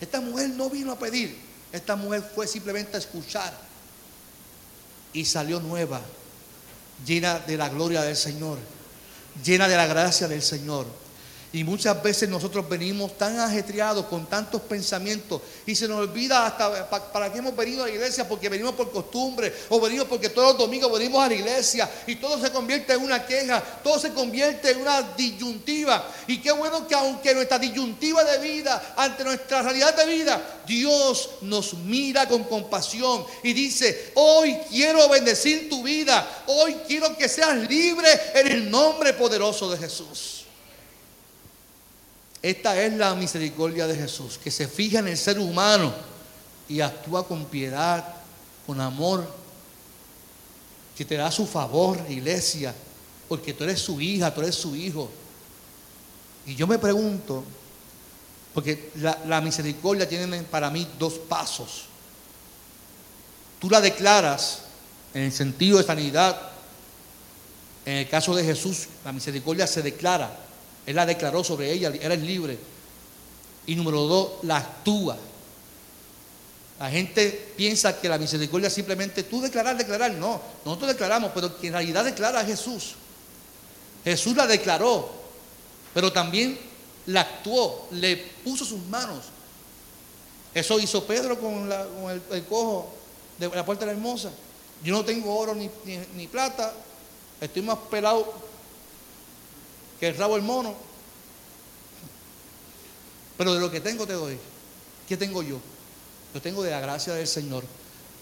Esta 0.00 0.20
mujer 0.20 0.50
no 0.50 0.68
vino 0.68 0.92
a 0.92 0.98
pedir. 0.98 1.38
Esta 1.72 1.96
mujer 1.96 2.28
fue 2.34 2.46
simplemente 2.46 2.96
a 2.96 3.00
escuchar. 3.00 3.52
Y 5.12 5.24
salió 5.24 5.60
nueva, 5.60 6.00
llena 7.04 7.38
de 7.40 7.56
la 7.56 7.68
gloria 7.68 8.02
del 8.02 8.16
Señor, 8.16 8.58
llena 9.44 9.68
de 9.68 9.76
la 9.76 9.86
gracia 9.86 10.28
del 10.28 10.42
Señor. 10.42 10.86
Y 11.50 11.64
muchas 11.64 12.02
veces 12.02 12.28
nosotros 12.28 12.68
venimos 12.68 13.16
tan 13.16 13.40
ajetreados 13.40 14.04
con 14.04 14.26
tantos 14.26 14.60
pensamientos 14.62 15.40
y 15.64 15.74
se 15.74 15.88
nos 15.88 16.00
olvida 16.00 16.46
hasta 16.46 16.90
para 17.10 17.32
qué 17.32 17.38
hemos 17.38 17.56
venido 17.56 17.84
a 17.84 17.86
la 17.86 17.92
iglesia, 17.94 18.28
porque 18.28 18.50
venimos 18.50 18.74
por 18.74 18.90
costumbre 18.90 19.54
o 19.70 19.80
venimos 19.80 20.06
porque 20.08 20.28
todos 20.28 20.48
los 20.48 20.58
domingos 20.58 20.92
venimos 20.92 21.24
a 21.24 21.28
la 21.28 21.34
iglesia 21.34 21.90
y 22.06 22.16
todo 22.16 22.38
se 22.38 22.52
convierte 22.52 22.92
en 22.92 23.02
una 23.02 23.24
queja, 23.24 23.62
todo 23.82 23.98
se 23.98 24.12
convierte 24.12 24.72
en 24.72 24.82
una 24.82 25.00
disyuntiva. 25.16 26.06
Y 26.26 26.38
qué 26.42 26.52
bueno 26.52 26.86
que 26.86 26.94
aunque 26.94 27.34
nuestra 27.34 27.58
disyuntiva 27.58 28.24
de 28.24 28.38
vida, 28.38 28.94
ante 28.94 29.24
nuestra 29.24 29.62
realidad 29.62 29.96
de 29.96 30.04
vida, 30.04 30.60
Dios 30.66 31.30
nos 31.40 31.72
mira 31.72 32.28
con 32.28 32.44
compasión 32.44 33.24
y 33.42 33.54
dice, 33.54 34.12
hoy 34.16 34.54
quiero 34.68 35.08
bendecir 35.08 35.70
tu 35.70 35.82
vida, 35.82 36.44
hoy 36.46 36.76
quiero 36.86 37.16
que 37.16 37.26
seas 37.26 37.56
libre 37.56 38.08
en 38.34 38.48
el 38.48 38.70
nombre 38.70 39.14
poderoso 39.14 39.70
de 39.70 39.78
Jesús. 39.78 40.37
Esta 42.42 42.80
es 42.80 42.92
la 42.94 43.14
misericordia 43.14 43.86
de 43.86 43.96
Jesús, 43.96 44.38
que 44.38 44.50
se 44.50 44.68
fija 44.68 45.00
en 45.00 45.08
el 45.08 45.18
ser 45.18 45.38
humano 45.38 45.92
y 46.68 46.80
actúa 46.80 47.26
con 47.26 47.46
piedad, 47.46 48.04
con 48.66 48.80
amor, 48.80 49.28
que 50.96 51.04
te 51.04 51.16
da 51.16 51.30
su 51.32 51.46
favor, 51.46 51.98
iglesia, 52.08 52.74
porque 53.28 53.54
tú 53.54 53.64
eres 53.64 53.80
su 53.80 54.00
hija, 54.00 54.32
tú 54.32 54.40
eres 54.40 54.54
su 54.54 54.76
hijo. 54.76 55.10
Y 56.46 56.54
yo 56.54 56.66
me 56.66 56.78
pregunto, 56.78 57.44
porque 58.54 58.90
la, 58.96 59.40
misericordia 59.40 60.08
tiene 60.08 60.42
para 60.42 60.70
mí 60.70 60.88
dos 60.98 61.14
pasos. 61.14 61.84
Tú 63.60 63.68
la 63.68 63.80
declaras 63.80 64.60
en 65.12 65.22
el 65.22 65.32
sentido 65.32 65.78
de 65.78 65.84
sanidad. 65.84 66.40
En 67.84 67.94
el 67.94 68.08
caso 68.08 68.34
de 68.34 68.44
Jesús, 68.44 68.86
la 69.04 69.12
misericordia 69.12 69.66
se 69.66 69.82
declara 69.82 70.47
él 70.88 70.96
la 70.96 71.04
declaró 71.04 71.44
sobre 71.44 71.70
ella, 71.70 71.92
eres 72.00 72.22
libre. 72.22 72.58
Y 73.66 73.76
número 73.76 74.04
dos, 74.04 74.30
la 74.44 74.56
actúa. 74.56 75.18
La 76.80 76.88
gente 76.88 77.52
piensa 77.58 78.00
que 78.00 78.08
la 78.08 78.16
misericordia 78.16 78.70
simplemente 78.70 79.22
tú 79.24 79.42
declarar, 79.42 79.76
declarar. 79.76 80.12
No, 80.12 80.40
nosotros 80.64 80.88
declaramos, 80.88 81.32
pero 81.34 81.60
que 81.60 81.66
en 81.66 81.74
realidad 81.74 82.06
declara 82.06 82.40
a 82.40 82.44
Jesús. 82.46 82.94
Jesús 84.02 84.34
la 84.34 84.46
declaró, 84.46 85.10
pero 85.92 86.10
también 86.10 86.58
la 87.04 87.20
actuó, 87.20 87.88
le 87.90 88.16
puso 88.42 88.64
sus 88.64 88.80
manos. 88.86 89.26
Eso 90.54 90.80
hizo 90.80 91.04
Pedro 91.04 91.38
con, 91.38 91.70
el, 92.30 92.44
cojo 92.44 92.94
de 93.36 93.50
la 93.50 93.66
puerta 93.66 93.84
de 93.84 93.92
la 93.92 93.98
hermosa. 93.98 94.30
Yo 94.82 94.94
no 94.94 95.04
tengo 95.04 95.38
oro 95.38 95.54
ni, 95.54 95.68
ni 96.16 96.26
plata, 96.28 96.72
estoy 97.42 97.60
más 97.60 97.76
pelado 97.90 98.47
que 99.98 100.08
el 100.08 100.16
rabo 100.16 100.36
el 100.36 100.42
mono. 100.42 100.74
Pero 103.36 103.54
de 103.54 103.60
lo 103.60 103.70
que 103.70 103.80
tengo 103.80 104.06
te 104.06 104.14
doy. 104.14 104.36
¿Qué 105.08 105.16
tengo 105.16 105.42
yo? 105.42 105.60
Yo 106.34 106.42
tengo 106.42 106.62
de 106.62 106.70
la 106.70 106.80
gracia 106.80 107.14
del 107.14 107.26
Señor. 107.26 107.64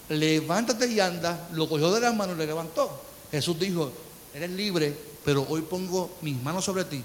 Levántate 0.09 0.87
y 0.87 0.99
anda. 0.99 1.49
Lo 1.53 1.67
cogió 1.67 1.91
de 1.91 2.01
las 2.01 2.15
manos 2.15 2.35
y 2.35 2.39
le 2.39 2.45
levantó. 2.45 3.01
Jesús 3.31 3.59
dijo, 3.59 3.91
eres 4.33 4.51
libre, 4.51 4.95
pero 5.25 5.45
hoy 5.49 5.61
pongo 5.61 6.17
mis 6.21 6.41
manos 6.41 6.65
sobre 6.65 6.85
ti 6.85 7.03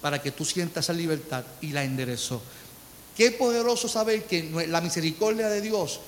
para 0.00 0.22
que 0.22 0.30
tú 0.30 0.44
sientas 0.44 0.84
esa 0.84 0.92
libertad 0.92 1.44
y 1.60 1.72
la 1.72 1.82
enderezó. 1.82 2.40
Qué 3.16 3.32
poderoso 3.32 3.88
saber 3.88 4.24
que 4.24 4.66
la 4.68 4.80
misericordia 4.80 5.48
de 5.48 5.60
Dios 5.60 6.00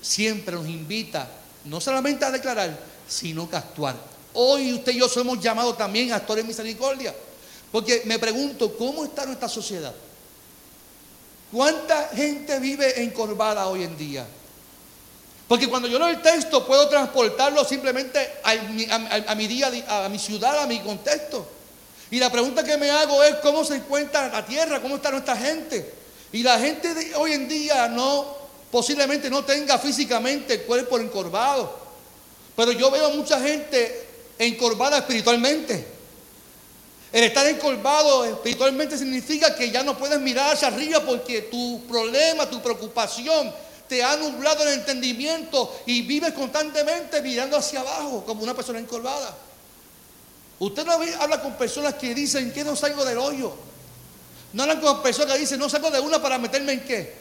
siempre 0.00 0.54
nos 0.54 0.68
invita 0.68 1.28
no 1.64 1.80
solamente 1.80 2.24
a 2.24 2.30
declarar, 2.30 2.78
sino 3.08 3.48
que 3.48 3.56
a 3.56 3.60
actuar. 3.60 3.96
Hoy 4.34 4.72
usted 4.74 4.92
y 4.92 4.98
yo 4.98 5.08
somos 5.08 5.40
llamados 5.40 5.76
también 5.76 6.12
actores 6.12 6.44
de 6.44 6.48
misericordia. 6.48 7.14
Porque 7.70 8.02
me 8.04 8.18
pregunto, 8.18 8.76
¿cómo 8.76 9.04
está 9.04 9.24
nuestra 9.26 9.48
sociedad? 9.48 9.94
¿Cuánta 11.50 12.08
gente 12.14 12.58
vive 12.58 13.02
encorvada 13.02 13.66
hoy 13.66 13.82
en 13.84 13.96
día? 13.96 14.26
Porque 15.48 15.68
cuando 15.68 15.88
yo 15.88 15.98
leo 15.98 16.08
el 16.08 16.22
texto 16.22 16.66
puedo 16.66 16.88
transportarlo 16.88 17.64
simplemente 17.64 18.26
a 18.42 18.54
mi, 19.34 19.46
día, 19.46 19.70
a 19.86 20.08
mi 20.08 20.18
ciudad, 20.18 20.62
a 20.62 20.66
mi 20.66 20.80
contexto. 20.80 21.46
Y 22.10 22.18
la 22.18 22.30
pregunta 22.30 22.62
que 22.62 22.76
me 22.76 22.90
hago 22.90 23.22
es 23.22 23.36
cómo 23.36 23.64
se 23.64 23.76
encuentra 23.76 24.28
la 24.28 24.44
tierra, 24.46 24.80
cómo 24.80 24.96
está 24.96 25.10
nuestra 25.10 25.36
gente. 25.36 25.92
Y 26.32 26.42
la 26.42 26.58
gente 26.58 26.94
de 26.94 27.14
hoy 27.16 27.32
en 27.32 27.48
día 27.48 27.88
no, 27.88 28.34
posiblemente 28.70 29.28
no 29.28 29.44
tenga 29.44 29.78
físicamente 29.78 30.54
el 30.54 30.62
cuerpo 30.62 30.98
encorvado. 30.98 31.78
Pero 32.56 32.72
yo 32.72 32.90
veo 32.90 33.10
mucha 33.10 33.40
gente 33.40 34.11
encorvada 34.46 34.98
espiritualmente. 34.98 35.86
El 37.12 37.24
estar 37.24 37.46
encorvado 37.46 38.24
espiritualmente 38.24 38.96
significa 38.96 39.54
que 39.54 39.70
ya 39.70 39.82
no 39.82 39.98
puedes 39.98 40.18
mirar 40.18 40.54
hacia 40.54 40.68
arriba 40.68 41.00
porque 41.00 41.42
tu 41.42 41.82
problema, 41.86 42.48
tu 42.48 42.62
preocupación 42.62 43.52
te 43.86 44.02
ha 44.02 44.16
nublado 44.16 44.62
el 44.62 44.78
entendimiento 44.78 45.80
y 45.84 46.00
vives 46.02 46.32
constantemente 46.32 47.20
mirando 47.20 47.58
hacia 47.58 47.80
abajo 47.80 48.24
como 48.24 48.42
una 48.42 48.54
persona 48.54 48.78
encorvada. 48.78 49.36
Usted 50.58 50.86
no 50.86 50.92
habla 50.92 51.42
con 51.42 51.54
personas 51.54 51.94
que 51.94 52.14
dicen 52.14 52.52
que 52.52 52.64
no 52.64 52.74
salgo 52.74 53.04
del 53.04 53.18
hoyo. 53.18 53.54
No 54.54 54.62
hablan 54.62 54.80
con 54.80 55.02
personas 55.02 55.34
que 55.34 55.40
dicen 55.40 55.58
no 55.58 55.68
salgo 55.68 55.90
de 55.90 56.00
una 56.00 56.22
para 56.22 56.38
meterme 56.38 56.72
en 56.72 56.84
qué, 56.84 57.14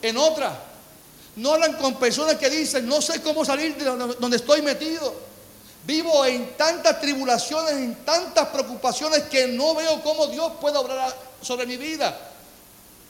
en 0.00 0.16
otra. 0.16 0.58
No 1.36 1.52
hablan 1.52 1.74
con 1.74 1.96
personas 1.96 2.36
que 2.36 2.48
dicen 2.48 2.88
no 2.88 3.02
sé 3.02 3.20
cómo 3.20 3.44
salir 3.44 3.76
de 3.76 3.84
donde 3.84 4.36
estoy 4.38 4.62
metido. 4.62 5.14
Vivo 5.86 6.26
en 6.26 6.56
tantas 6.56 7.00
tribulaciones, 7.00 7.74
en 7.74 7.94
tantas 8.04 8.48
preocupaciones 8.48 9.22
que 9.24 9.46
no 9.46 9.72
veo 9.76 10.02
cómo 10.02 10.26
Dios 10.26 10.52
puede 10.60 10.76
obrar 10.78 11.16
sobre 11.40 11.64
mi 11.64 11.76
vida. 11.76 12.32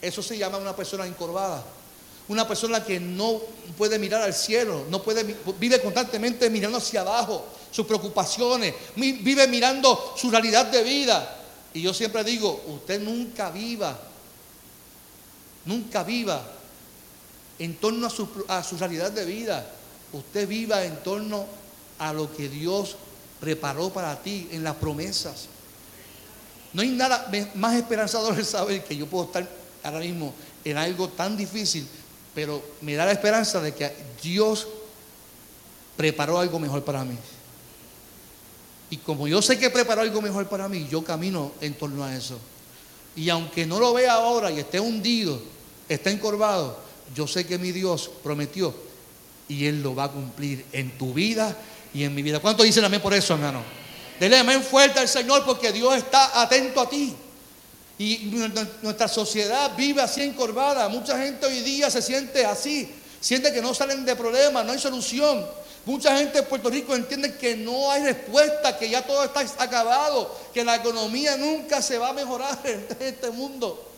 Eso 0.02 0.22
se 0.22 0.36
llama 0.36 0.58
una 0.58 0.76
persona 0.76 1.06
encorvada. 1.06 1.64
Una 2.28 2.46
persona 2.46 2.84
que 2.84 3.00
no 3.00 3.40
puede 3.78 3.98
mirar 3.98 4.20
al 4.20 4.34
cielo, 4.34 4.84
no 4.90 5.02
puede, 5.02 5.36
vive 5.58 5.80
constantemente 5.80 6.50
mirando 6.50 6.76
hacia 6.76 7.00
abajo, 7.00 7.46
sus 7.70 7.86
preocupaciones, 7.86 8.74
vive 8.94 9.46
mirando 9.46 10.14
su 10.16 10.30
realidad 10.30 10.66
de 10.66 10.82
vida. 10.82 11.36
Y 11.72 11.80
yo 11.80 11.94
siempre 11.94 12.24
digo, 12.24 12.62
usted 12.66 13.00
nunca 13.00 13.50
viva, 13.50 13.96
nunca 15.64 16.02
viva 16.02 16.42
en 17.58 17.76
torno 17.76 18.08
a 18.08 18.10
su, 18.10 18.28
a 18.48 18.62
su 18.62 18.76
realidad 18.76 19.12
de 19.12 19.24
vida. 19.24 19.64
Usted 20.12 20.46
viva 20.46 20.84
en 20.84 20.96
torno 21.02 21.46
a 21.98 22.12
lo 22.12 22.34
que 22.34 22.48
Dios 22.48 22.96
preparó 23.40 23.90
para 23.90 24.20
ti 24.22 24.48
en 24.50 24.64
las 24.64 24.76
promesas. 24.76 25.48
No 26.72 26.82
hay 26.82 26.90
nada 26.90 27.30
más 27.54 27.74
esperanzador 27.76 28.36
de 28.36 28.44
saber 28.44 28.84
que 28.84 28.96
yo 28.96 29.06
puedo 29.06 29.24
estar 29.24 29.48
ahora 29.82 30.00
mismo 30.00 30.34
en 30.64 30.76
algo 30.76 31.08
tan 31.08 31.36
difícil, 31.36 31.86
pero 32.34 32.62
me 32.80 32.94
da 32.94 33.06
la 33.06 33.12
esperanza 33.12 33.60
de 33.60 33.74
que 33.74 33.92
Dios 34.22 34.66
preparó 35.96 36.38
algo 36.38 36.58
mejor 36.58 36.84
para 36.84 37.04
mí. 37.04 37.16
Y 38.90 38.98
como 38.98 39.26
yo 39.26 39.42
sé 39.42 39.58
que 39.58 39.70
preparó 39.70 40.02
algo 40.02 40.20
mejor 40.22 40.48
para 40.48 40.68
mí, 40.68 40.86
yo 40.90 41.02
camino 41.02 41.52
en 41.60 41.74
torno 41.74 42.04
a 42.04 42.14
eso. 42.14 42.38
Y 43.16 43.30
aunque 43.30 43.66
no 43.66 43.80
lo 43.80 43.94
vea 43.94 44.12
ahora 44.12 44.50
y 44.50 44.60
esté 44.60 44.78
hundido, 44.78 45.40
esté 45.88 46.10
encorvado, 46.10 46.78
yo 47.14 47.26
sé 47.26 47.46
que 47.46 47.58
mi 47.58 47.72
Dios 47.72 48.10
prometió 48.22 48.74
y 49.48 49.66
Él 49.66 49.82
lo 49.82 49.94
va 49.94 50.04
a 50.04 50.12
cumplir 50.12 50.64
en 50.72 50.96
tu 50.98 51.14
vida 51.14 51.56
y 51.96 52.04
en 52.04 52.14
mi 52.14 52.22
vida. 52.22 52.40
¿Cuánto 52.40 52.62
dicen 52.62 52.84
amén 52.84 53.00
por 53.00 53.14
eso, 53.14 53.32
hermano? 53.32 53.62
Dele 54.20 54.38
amén 54.38 54.62
fuerte 54.62 54.98
al 55.00 55.08
Señor 55.08 55.46
porque 55.46 55.72
Dios 55.72 55.96
está 55.96 56.42
atento 56.42 56.82
a 56.82 56.88
ti. 56.88 57.16
Y 57.98 58.30
nuestra 58.82 59.08
sociedad 59.08 59.72
vive 59.74 60.02
así 60.02 60.20
encorvada. 60.20 60.90
Mucha 60.90 61.18
gente 61.18 61.46
hoy 61.46 61.60
día 61.60 61.90
se 61.90 62.02
siente 62.02 62.44
así. 62.44 62.94
Siente 63.18 63.50
que 63.50 63.62
no 63.62 63.72
salen 63.72 64.04
de 64.04 64.14
problemas, 64.14 64.66
no 64.66 64.72
hay 64.72 64.78
solución. 64.78 65.46
Mucha 65.86 66.18
gente 66.18 66.40
en 66.40 66.44
Puerto 66.44 66.68
Rico 66.68 66.94
entiende 66.94 67.38
que 67.38 67.56
no 67.56 67.90
hay 67.90 68.02
respuesta, 68.02 68.76
que 68.76 68.90
ya 68.90 69.00
todo 69.00 69.24
está 69.24 69.40
acabado, 69.58 70.38
que 70.52 70.64
la 70.64 70.76
economía 70.76 71.38
nunca 71.38 71.80
se 71.80 71.96
va 71.96 72.10
a 72.10 72.12
mejorar 72.12 72.58
en 72.64 72.86
este 73.00 73.30
mundo. 73.30 73.90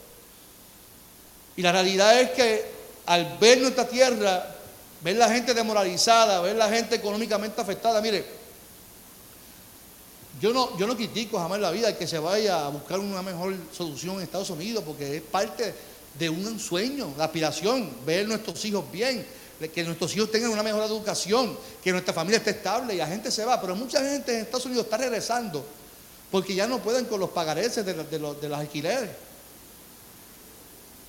Y 1.56 1.62
la 1.62 1.72
realidad 1.72 2.20
es 2.20 2.30
que 2.30 2.70
al 3.06 3.38
ver 3.38 3.58
nuestra 3.58 3.88
tierra, 3.88 4.54
ver 5.02 5.16
la 5.16 5.28
gente 5.28 5.54
demoralizada, 5.54 6.40
ver 6.40 6.56
la 6.56 6.68
gente 6.68 6.96
económicamente 6.96 7.60
afectada, 7.60 8.00
mire, 8.00 8.24
yo 10.40 10.52
no, 10.52 10.76
yo 10.78 10.86
no 10.86 10.96
critico 10.96 11.38
jamás 11.38 11.60
la 11.60 11.70
vida 11.70 11.96
que 11.96 12.06
se 12.06 12.18
vaya 12.18 12.66
a 12.66 12.68
buscar 12.68 13.00
una 13.00 13.22
mejor 13.22 13.54
solución 13.72 14.16
en 14.16 14.22
Estados 14.22 14.50
Unidos, 14.50 14.84
porque 14.86 15.16
es 15.16 15.22
parte 15.22 15.74
de 16.18 16.30
un 16.30 16.58
sueño, 16.60 17.12
de 17.16 17.24
aspiración, 17.24 17.90
ver 18.06 18.26
nuestros 18.28 18.64
hijos 18.64 18.84
bien, 18.90 19.26
que 19.74 19.82
nuestros 19.82 20.14
hijos 20.14 20.30
tengan 20.30 20.50
una 20.50 20.62
mejor 20.62 20.84
educación, 20.84 21.58
que 21.82 21.90
nuestra 21.90 22.14
familia 22.14 22.38
esté 22.38 22.50
estable 22.50 22.94
y 22.94 22.98
la 22.98 23.08
gente 23.08 23.30
se 23.32 23.44
va. 23.44 23.60
Pero 23.60 23.74
mucha 23.74 24.00
gente 24.00 24.32
en 24.32 24.40
Estados 24.42 24.66
Unidos 24.66 24.84
está 24.84 24.96
regresando 24.96 25.64
porque 26.30 26.54
ya 26.54 26.66
no 26.66 26.78
pueden 26.78 27.06
con 27.06 27.18
los 27.18 27.30
pagareces 27.30 27.84
de, 27.84 27.94
de 27.94 28.18
los 28.48 28.58
alquileres. 28.58 29.10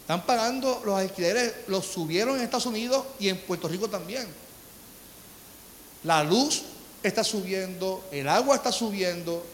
Están 0.09 0.25
pagando 0.25 0.81
los 0.85 0.97
alquileres, 0.97 1.53
los 1.67 1.85
subieron 1.85 2.35
en 2.35 2.41
Estados 2.41 2.65
Unidos 2.65 3.05
y 3.19 3.29
en 3.29 3.37
Puerto 3.41 3.67
Rico 3.67 3.87
también. 3.87 4.27
La 6.03 6.23
luz 6.23 6.63
está 7.03 7.23
subiendo, 7.23 8.03
el 8.11 8.27
agua 8.27 8.55
está 8.55 8.71
subiendo. 8.71 9.45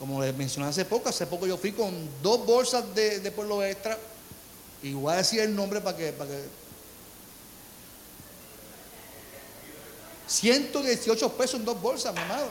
Como 0.00 0.20
les 0.20 0.36
mencioné 0.36 0.68
hace 0.68 0.84
poco, 0.84 1.10
hace 1.10 1.28
poco 1.28 1.46
yo 1.46 1.56
fui 1.56 1.70
con 1.70 1.94
dos 2.24 2.44
bolsas 2.44 2.92
de, 2.92 3.30
Pueblo 3.30 3.62
Extra. 3.62 3.96
Y 4.82 4.94
voy 4.94 5.12
a 5.12 5.18
decir 5.18 5.38
el 5.38 5.54
nombre 5.54 5.80
para 5.80 5.96
que, 5.96 6.10
para 6.10 6.28
que 6.28 6.42
118 10.26 11.32
pesos 11.34 11.60
en 11.60 11.64
dos 11.64 11.80
bolsas, 11.80 12.12
mi 12.12 12.20
amado. 12.20 12.50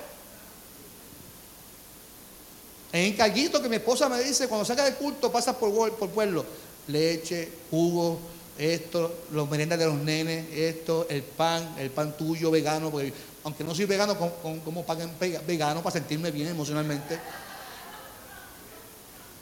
En 2.94 3.12
encarguito 3.12 3.62
que 3.62 3.68
mi 3.68 3.76
esposa 3.76 4.08
me 4.08 4.24
dice, 4.24 4.48
cuando 4.48 4.64
saca 4.64 4.86
del 4.86 4.96
culto, 4.96 5.30
pasa 5.30 5.60
por, 5.60 5.94
por 5.98 6.10
pueblo. 6.10 6.46
Leche, 6.90 7.50
jugo, 7.70 8.20
esto, 8.58 9.24
los 9.32 9.50
meriendas 9.50 9.80
de 9.80 9.86
los 9.86 9.96
nenes, 9.96 10.46
esto, 10.52 11.08
el 11.10 11.24
pan, 11.24 11.76
el 11.80 11.90
pan 11.92 12.18
tuyo 12.18 12.52
vegano, 12.52 12.92
porque 12.92 13.14
aunque 13.44 13.64
no 13.64 13.74
soy 13.74 13.86
vegano, 13.86 14.18
como 14.18 14.86
pagan 14.86 15.12
vegano 15.20 15.82
para 15.82 15.94
sentirme 15.94 16.30
bien 16.32 16.50
emocionalmente. 16.50 17.18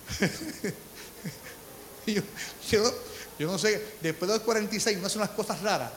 yo, 2.05 2.21
no 3.39 3.57
sé, 3.57 3.83
después 4.01 4.29
de 4.29 4.37
los 4.37 4.43
46 4.43 4.97
uno 4.97 5.07
hace 5.07 5.17
unas 5.17 5.31
cosas 5.31 5.61
raras. 5.61 5.91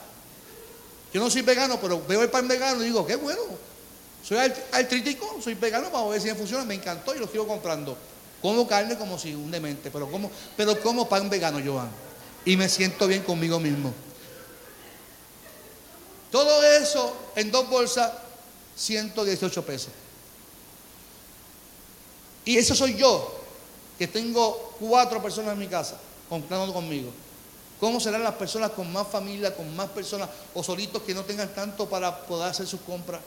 Yo 1.13 1.21
no 1.21 1.29
soy 1.29 1.41
vegano, 1.41 1.79
pero 1.79 2.01
veo 2.07 2.23
el 2.23 2.29
pan 2.29 2.47
vegano 2.47 2.81
y 2.81 2.85
digo, 2.85 3.05
qué 3.05 3.17
bueno. 3.17 3.41
Soy 4.23 4.37
artrítico, 4.37 5.39
soy 5.43 5.55
vegano 5.55 5.91
para 5.91 6.07
ver 6.07 6.21
si 6.21 6.27
me 6.27 6.35
funciona, 6.35 6.63
me 6.63 6.75
encantó 6.75 7.15
y 7.15 7.19
lo 7.19 7.27
sigo 7.27 7.47
comprando. 7.47 7.97
Como 8.41 8.67
carne 8.67 8.97
como 8.97 9.19
si 9.19 9.35
un 9.35 9.51
demente, 9.51 9.91
pero 9.91 10.09
como, 10.09 10.31
pero 10.57 10.79
como 10.81 11.07
pan 11.07 11.29
vegano, 11.29 11.59
Joan. 11.63 11.89
Y 12.45 12.57
me 12.57 12.67
siento 12.67 13.07
bien 13.07 13.21
conmigo 13.21 13.59
mismo. 13.59 13.93
Todo 16.31 16.63
eso 16.63 17.15
en 17.35 17.51
dos 17.51 17.69
bolsas, 17.69 18.11
118 18.75 19.65
pesos. 19.65 19.91
Y 22.45 22.57
eso 22.57 22.73
soy 22.73 22.95
yo, 22.95 23.39
que 23.99 24.07
tengo 24.07 24.75
cuatro 24.79 25.21
personas 25.21 25.53
en 25.53 25.59
mi 25.59 25.67
casa 25.67 25.97
comprando 26.27 26.73
conmigo. 26.73 27.11
¿Cómo 27.79 27.99
serán 27.99 28.23
las 28.23 28.35
personas 28.35 28.71
con 28.71 28.91
más 28.91 29.07
familia, 29.07 29.55
con 29.55 29.75
más 29.75 29.89
personas 29.89 30.29
o 30.53 30.63
solitos 30.63 31.01
que 31.03 31.13
no 31.13 31.23
tengan 31.23 31.53
tanto 31.53 31.89
para 31.89 32.25
poder 32.25 32.49
hacer 32.49 32.65
sus 32.65 32.81
compras? 32.81 33.21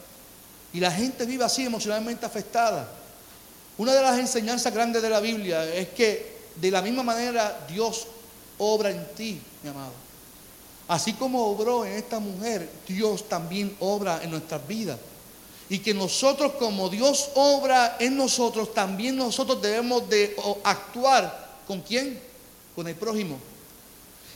Y 0.72 0.80
la 0.80 0.90
gente 0.90 1.26
vive 1.26 1.44
así 1.44 1.64
emocionalmente 1.64 2.24
afectada. 2.24 2.88
Una 3.76 3.92
de 3.92 4.02
las 4.02 4.18
enseñanzas 4.18 4.72
grandes 4.72 5.02
de 5.02 5.10
la 5.10 5.20
Biblia 5.20 5.64
es 5.74 5.88
que 5.88 6.34
de 6.56 6.70
la 6.70 6.82
misma 6.82 7.02
manera 7.02 7.66
Dios 7.68 8.06
obra 8.58 8.90
en 8.90 9.06
ti, 9.14 9.40
mi 9.62 9.70
amado. 9.70 9.92
Así 10.86 11.14
como 11.14 11.46
obró 11.46 11.84
en 11.84 11.94
esta 11.94 12.20
mujer, 12.20 12.68
Dios 12.86 13.28
también 13.28 13.74
obra 13.80 14.20
en 14.22 14.30
nuestras 14.30 14.66
vidas. 14.66 14.98
Y 15.68 15.78
que 15.78 15.94
nosotros 15.94 16.52
como 16.58 16.90
Dios 16.90 17.30
obra 17.34 17.96
en 17.98 18.16
nosotros, 18.16 18.74
también 18.74 19.16
nosotros 19.16 19.62
debemos 19.62 20.08
de 20.08 20.36
actuar 20.62 21.56
con 21.66 21.80
quién? 21.80 22.20
Con 22.76 22.86
el 22.86 22.94
prójimo. 22.94 23.38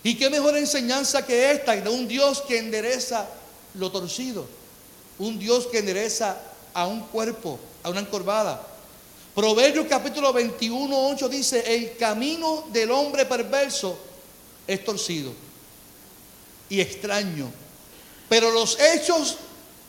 Y 0.02 0.16
qué 0.16 0.30
mejor 0.30 0.56
enseñanza 0.56 1.26
que 1.26 1.50
esta, 1.50 1.76
de 1.76 1.90
un 1.90 2.08
Dios 2.08 2.40
que 2.42 2.58
endereza 2.58 3.28
lo 3.74 3.92
torcido. 3.92 4.46
Un 5.18 5.38
Dios 5.38 5.66
que 5.66 5.80
endereza 5.80 6.38
a 6.72 6.86
un 6.86 7.00
cuerpo, 7.00 7.58
a 7.82 7.90
una 7.90 8.00
encorvada. 8.00 8.66
Proverbios 9.38 9.86
capítulo 9.88 10.32
21, 10.32 11.10
8 11.10 11.28
dice, 11.28 11.62
el 11.72 11.96
camino 11.96 12.64
del 12.72 12.90
hombre 12.90 13.24
perverso 13.24 13.96
es 14.66 14.84
torcido 14.84 15.32
y 16.68 16.80
extraño. 16.80 17.48
Pero 18.28 18.50
los 18.50 18.76
hechos 18.80 19.36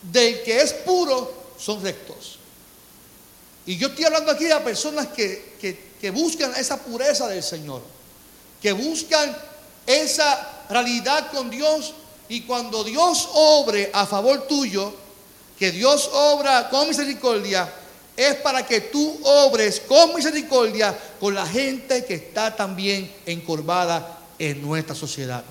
del 0.02 0.44
que 0.44 0.60
es 0.60 0.72
puro 0.72 1.32
son 1.58 1.82
rectos. 1.82 2.38
Y 3.66 3.76
yo 3.76 3.88
estoy 3.88 4.04
hablando 4.04 4.30
aquí 4.30 4.48
a 4.52 4.62
personas 4.62 5.08
que, 5.08 5.56
que, 5.60 5.94
que 6.00 6.12
buscan 6.12 6.54
esa 6.54 6.80
pureza 6.80 7.26
del 7.26 7.42
Señor, 7.42 7.82
que 8.62 8.70
buscan 8.70 9.36
esa 9.84 10.66
realidad 10.70 11.28
con 11.32 11.50
Dios 11.50 11.94
y 12.28 12.42
cuando 12.42 12.84
Dios 12.84 13.28
obre 13.32 13.90
a 13.92 14.06
favor 14.06 14.46
tuyo, 14.46 14.94
que 15.58 15.72
Dios 15.72 16.08
obra 16.12 16.68
con 16.70 16.86
misericordia, 16.86 17.79
es 18.16 18.34
para 18.36 18.66
que 18.66 18.80
tú 18.82 19.20
obres 19.24 19.80
con 19.80 20.14
misericordia 20.14 20.96
con 21.18 21.34
la 21.34 21.46
gente 21.46 22.04
que 22.04 22.14
está 22.14 22.54
también 22.54 23.10
encorvada 23.26 24.18
en 24.38 24.60
nuestra 24.62 24.94
sociedad. 24.94 25.44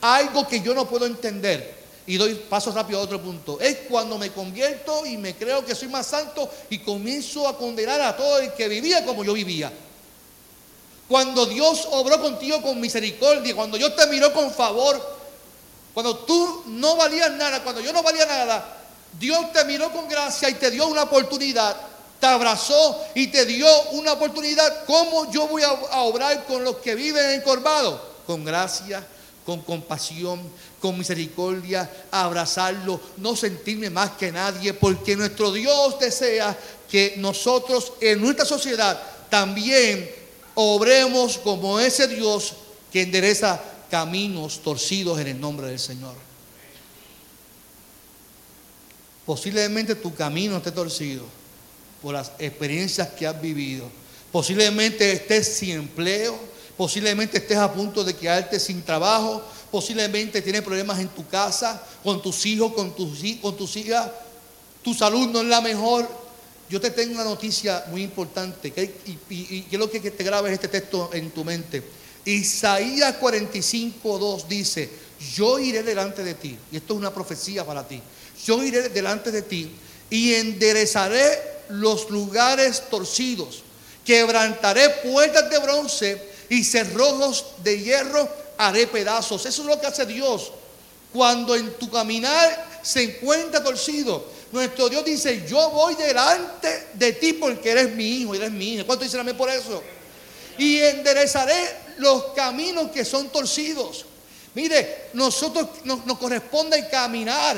Algo 0.00 0.46
que 0.46 0.60
yo 0.60 0.74
no 0.74 0.88
puedo 0.88 1.06
entender, 1.06 1.76
y 2.06 2.16
doy 2.16 2.34
paso 2.34 2.72
rápido 2.72 3.00
a 3.00 3.02
otro 3.02 3.20
punto, 3.20 3.60
es 3.60 3.78
cuando 3.88 4.16
me 4.16 4.30
convierto 4.30 5.04
y 5.04 5.16
me 5.16 5.34
creo 5.34 5.64
que 5.64 5.74
soy 5.74 5.88
más 5.88 6.06
santo 6.06 6.50
y 6.70 6.78
comienzo 6.78 7.46
a 7.46 7.56
condenar 7.58 8.00
a 8.00 8.16
todo 8.16 8.38
el 8.38 8.52
que 8.54 8.68
vivía 8.68 9.04
como 9.04 9.24
yo 9.24 9.32
vivía. 9.32 9.72
Cuando 11.08 11.46
Dios 11.46 11.88
obró 11.90 12.20
contigo 12.20 12.62
con 12.62 12.80
misericordia, 12.80 13.54
cuando 13.54 13.76
Dios 13.76 13.96
te 13.96 14.06
miró 14.06 14.32
con 14.32 14.50
favor, 14.50 15.18
cuando 15.94 16.18
tú 16.18 16.62
no 16.66 16.96
valías 16.96 17.32
nada, 17.32 17.62
cuando 17.62 17.80
yo 17.80 17.92
no 17.92 18.02
valía 18.02 18.26
nada, 18.26 18.76
Dios 19.18 19.52
te 19.52 19.64
miró 19.64 19.90
con 19.90 20.08
gracia 20.08 20.48
y 20.50 20.54
te 20.54 20.70
dio 20.70 20.86
una 20.86 21.04
oportunidad, 21.04 21.76
te 22.20 22.26
abrazó 22.26 23.04
y 23.14 23.28
te 23.28 23.46
dio 23.46 23.68
una 23.92 24.12
oportunidad. 24.12 24.84
¿Cómo 24.86 25.30
yo 25.30 25.46
voy 25.46 25.62
a, 25.62 25.72
obrar 26.02 26.44
con 26.46 26.64
los 26.64 26.76
que 26.76 26.94
viven 26.94 27.30
encorvados? 27.30 28.00
Con 28.26 28.44
gracia, 28.44 29.06
con 29.46 29.62
compasión, 29.62 30.42
con 30.80 30.98
misericordia, 30.98 31.90
abrazarlo, 32.10 33.00
no 33.18 33.36
sentirme 33.36 33.88
más 33.88 34.12
que 34.12 34.32
nadie, 34.32 34.74
porque 34.74 35.16
nuestro 35.16 35.52
Dios 35.52 35.98
desea 35.98 36.56
que 36.90 37.14
nosotros 37.18 37.92
en 38.00 38.20
nuestra 38.20 38.44
sociedad 38.44 39.00
también 39.30 40.10
obremos 40.54 41.38
como 41.38 41.78
ese 41.78 42.08
Dios 42.08 42.54
que 42.92 43.02
endereza 43.02 43.60
caminos 43.90 44.60
torcidos 44.62 45.18
en 45.20 45.28
el 45.28 45.40
nombre 45.40 45.68
del 45.68 45.78
Señor. 45.78 46.14
Posiblemente 49.24 49.94
tu 49.94 50.14
camino 50.14 50.56
esté 50.56 50.72
torcido 50.72 51.37
por 52.02 52.14
las 52.14 52.32
experiencias 52.38 53.08
que 53.08 53.26
has 53.26 53.40
vivido. 53.40 53.88
Posiblemente 54.30 55.12
estés 55.12 55.48
sin 55.48 55.70
empleo, 55.70 56.38
posiblemente 56.76 57.38
estés 57.38 57.56
a 57.56 57.72
punto 57.72 58.04
de 58.04 58.14
quedarte 58.14 58.60
sin 58.60 58.82
trabajo, 58.82 59.42
posiblemente 59.70 60.42
tienes 60.42 60.62
problemas 60.62 60.98
en 61.00 61.08
tu 61.08 61.26
casa, 61.26 61.82
con 62.02 62.22
tus 62.22 62.44
hijos, 62.46 62.72
con 62.72 62.94
tus, 62.94 63.20
con 63.40 63.56
tus 63.56 63.76
hijas, 63.76 64.08
tu 64.82 64.94
salud 64.94 65.28
no 65.28 65.40
es 65.40 65.46
la 65.46 65.60
mejor. 65.60 66.08
Yo 66.70 66.80
te 66.80 66.90
tengo 66.90 67.14
una 67.14 67.24
noticia 67.24 67.84
muy 67.90 68.02
importante, 68.02 68.70
que, 68.70 68.82
y, 69.06 69.18
y, 69.30 69.62
quiero 69.68 69.90
que 69.90 70.00
te 70.00 70.24
grabes 70.24 70.52
este 70.52 70.68
texto 70.68 71.10
en 71.14 71.30
tu 71.30 71.42
mente. 71.42 71.82
Isaías 72.26 73.14
45, 73.14 74.18
2 74.18 74.48
dice, 74.48 74.90
yo 75.34 75.58
iré 75.58 75.82
delante 75.82 76.22
de 76.22 76.34
ti, 76.34 76.58
y 76.70 76.76
esto 76.76 76.92
es 76.92 76.98
una 76.98 77.12
profecía 77.12 77.64
para 77.64 77.88
ti, 77.88 78.00
yo 78.44 78.62
iré 78.62 78.90
delante 78.90 79.30
de 79.30 79.42
ti 79.42 79.70
y 80.10 80.34
enderezaré 80.34 81.57
los 81.70 82.10
lugares 82.10 82.84
torcidos, 82.90 83.62
quebrantaré 84.04 84.88
puertas 84.90 85.50
de 85.50 85.58
bronce 85.58 86.28
y 86.48 86.64
cerrojos 86.64 87.44
de 87.62 87.82
hierro 87.82 88.28
haré 88.56 88.86
pedazos. 88.86 89.46
Eso 89.46 89.62
es 89.62 89.68
lo 89.68 89.80
que 89.80 89.86
hace 89.86 90.06
Dios 90.06 90.52
cuando 91.12 91.54
en 91.54 91.72
tu 91.78 91.90
caminar 91.90 92.80
se 92.82 93.02
encuentra 93.02 93.62
torcido. 93.62 94.24
Nuestro 94.52 94.88
Dios 94.88 95.04
dice, 95.04 95.44
yo 95.48 95.70
voy 95.70 95.94
delante 95.94 96.88
de 96.94 97.12
ti 97.12 97.34
porque 97.34 97.70
eres 97.70 97.94
mi 97.94 98.20
hijo, 98.20 98.34
eres 98.34 98.50
mi 98.50 98.74
hija. 98.74 98.84
¿Cuánto 98.84 99.04
dicen 99.04 99.20
a 99.20 99.24
mí 99.24 99.32
por 99.34 99.50
eso? 99.50 99.82
Y 100.56 100.78
enderezaré 100.78 101.88
los 101.98 102.32
caminos 102.34 102.90
que 102.90 103.04
son 103.04 103.28
torcidos. 103.28 104.06
Mire, 104.54 105.10
nosotros 105.12 105.68
nos, 105.84 106.04
nos 106.06 106.18
corresponde 106.18 106.88
caminar 106.88 107.56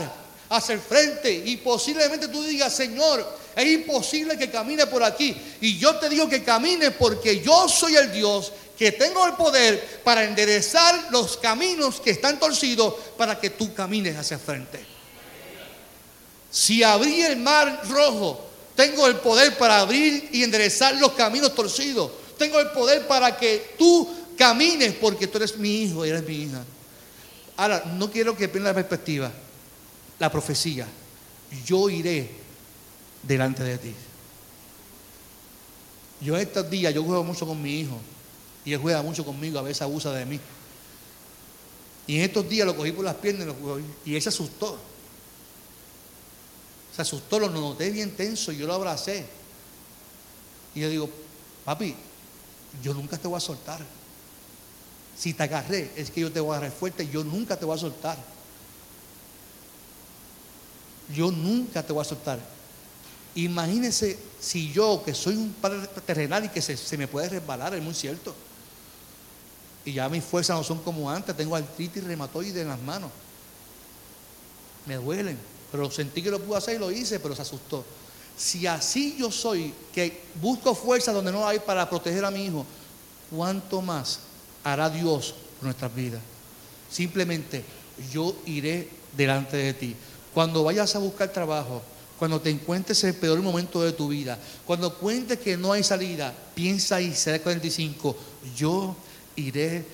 hacia 0.49 0.75
el 0.75 0.81
frente 0.81 1.33
y 1.33 1.57
posiblemente 1.59 2.29
tú 2.29 2.43
digas, 2.43 2.75
Señor, 2.75 3.25
es 3.61 3.73
imposible 3.73 4.37
que 4.37 4.51
camine 4.51 4.87
por 4.87 5.03
aquí. 5.03 5.37
Y 5.61 5.79
yo 5.79 5.97
te 5.97 6.09
digo 6.09 6.29
que 6.29 6.43
camine 6.43 6.91
porque 6.91 7.41
yo 7.41 7.69
soy 7.69 7.97
el 7.97 8.13
Dios 8.13 8.53
que 8.79 8.93
tengo 8.93 9.27
el 9.27 9.35
poder 9.35 10.01
para 10.03 10.25
enderezar 10.25 11.09
los 11.11 11.37
caminos 11.37 12.01
que 12.01 12.11
están 12.11 12.39
torcidos 12.39 12.95
para 13.17 13.39
que 13.39 13.51
tú 13.51 13.75
camines 13.75 14.17
hacia 14.17 14.39
frente. 14.39 14.85
Si 16.51 16.83
abrí 16.83 17.23
el 17.23 17.37
mar 17.37 17.83
rojo, 17.89 18.49
tengo 18.75 19.07
el 19.07 19.17
poder 19.17 19.57
para 19.59 19.81
abrir 19.81 20.29
y 20.33 20.43
enderezar 20.43 20.97
los 20.97 21.13
caminos 21.13 21.55
torcidos. 21.55 22.11
Tengo 22.39 22.59
el 22.59 22.71
poder 22.71 23.07
para 23.07 23.37
que 23.37 23.75
tú 23.79 24.09
camines 24.37 24.95
porque 24.95 25.27
tú 25.27 25.39
eres 25.39 25.57
mi 25.59 25.83
hijo 25.83 26.07
y 26.07 26.09
eres 26.09 26.27
mi 26.27 26.35
hija. 26.45 26.65
Ahora, 27.57 27.85
no 27.97 28.11
quiero 28.11 28.37
que 28.37 28.49
pierda 28.49 28.71
la 28.71 28.75
perspectiva 28.75 29.31
la 30.21 30.31
profecía, 30.31 30.87
yo 31.65 31.89
iré 31.89 32.31
delante 33.23 33.63
de 33.63 33.79
ti. 33.79 33.95
Yo 36.21 36.37
estos 36.37 36.69
días, 36.69 36.95
yo 36.95 37.03
juego 37.03 37.25
mucho 37.25 37.47
con 37.47 37.61
mi 37.61 37.81
hijo 37.81 37.99
y 38.65 38.73
él 38.73 38.81
juega 38.81 39.03
mucho 39.03 39.25
conmigo, 39.25 39.59
a 39.59 39.63
veces 39.63 39.83
abusa 39.83 40.13
de 40.13 40.27
mí. 40.27 40.39
Y 42.07 42.17
en 42.17 42.23
estos 42.23 42.49
días 42.49 42.67
lo 42.67 42.77
cogí 42.77 42.93
por 42.93 43.05
las 43.05 43.15
piernas 43.17 43.49
y, 44.05 44.15
él 44.15 44.23
se 44.23 44.29
asustó. 44.29 44.79
Se 46.95 47.03
asustó, 47.03 47.39
lo 47.39 47.49
noté 47.49 47.91
bien 47.91 48.11
tenso 48.17 48.53
y 48.53 48.59
yo 48.59 48.67
lo 48.67 48.75
abracé. 48.75 49.27
Y 50.75 50.81
yo 50.81 50.89
digo, 50.89 51.11
papi, 51.65 51.95
yo 52.83 52.93
nunca 52.95 53.17
te 53.17 53.29
voy 53.29 53.37
a 53.37 53.41
soltar. 53.41 53.81
Si 55.17 55.35
te 55.35 55.43
agarré, 55.43 55.93
es 55.97 56.11
que 56.11 56.21
yo 56.21 56.33
te 56.33 56.41
voy 56.41 56.55
a 56.55 56.59
agarrar 56.59 56.77
fuerte, 56.77 57.09
yo 57.09 57.23
nunca 57.23 57.57
te 57.59 57.65
voy 57.65 57.77
a 57.77 57.81
soltar 57.81 58.19
yo 61.15 61.31
nunca 61.31 61.83
te 61.83 61.93
voy 61.93 62.03
a 62.03 62.05
soltar. 62.05 62.39
Imagínese 63.35 64.19
si 64.41 64.73
yo, 64.73 65.03
que 65.05 65.15
soy 65.15 65.37
un 65.37 65.53
padre 65.53 65.87
terrenal 66.05 66.45
y 66.45 66.49
que 66.49 66.63
se, 66.63 66.97
me 66.97 67.07
puede 67.07 67.29
resbalar, 67.29 67.75
es 67.75 67.83
muy 67.83 67.95
cierto. 67.95 68.35
Y 69.85 69.93
ya 69.93 70.09
mis 70.09 70.25
fuerzas 70.25 70.57
no 70.57 70.65
son 70.65 70.79
como 70.79 71.11
antes, 71.11 71.37
tengo 71.37 71.55
artritis 71.55 72.03
reumatoide 72.03 72.63
en 72.63 72.69
las 72.69 72.81
manos. 72.81 73.11
Me 74.87 74.97
duelen, 74.97 75.39
pero 75.71 75.91
sentí 75.91 76.23
que 76.23 76.31
lo 76.31 76.41
pude 76.41 76.59
hacer 76.59 76.77
y 76.77 76.79
lo 76.79 76.91
hice, 76.91 77.21
pero 77.21 77.37
se 77.37 77.43
asustó. 77.43 77.85
Si 78.37 78.67
así 78.67 79.17
yo 79.19 79.31
soy, 79.31 79.73
que 79.93 80.23
busco 80.41 80.75
fuerza 80.75 81.13
donde 81.13 81.31
no 81.31 81.47
hay 81.47 81.59
para 81.59 81.89
proteger 81.89 82.25
a 82.25 82.31
mi 82.31 82.47
hijo, 82.47 82.65
¿cuánto 83.31 83.83
más 83.83 84.21
hará 84.65 84.89
Dios 84.89 85.35
por 85.59 85.65
nuestras 85.65 85.95
vidas? 85.95 86.23
Simplemente 86.91 87.63
yo 88.11 88.35
iré 88.47 88.89
delante 89.17 89.57
de 89.57 89.75
ti. 89.75 89.97
Cuando 90.33 90.65
vayas 90.65 90.95
a 90.97 90.99
buscar 90.99 91.31
trabajo, 91.31 91.83
cuando 92.21 92.39
te 92.39 92.51
encuentres 92.51 93.03
en 93.03 93.11
el 93.11 93.17
peor 93.17 93.41
momento 93.41 93.81
de 93.81 93.93
tu 93.93 94.09
vida, 94.09 94.39
cuando 94.67 94.95
cuentes 94.99 95.39
que 95.39 95.57
no 95.57 95.73
hay 95.73 95.83
salida, 95.83 96.35
piensa 96.55 96.99
será 97.15 97.39
45, 97.39 98.15
yo 98.55 98.95
iré 99.37 99.87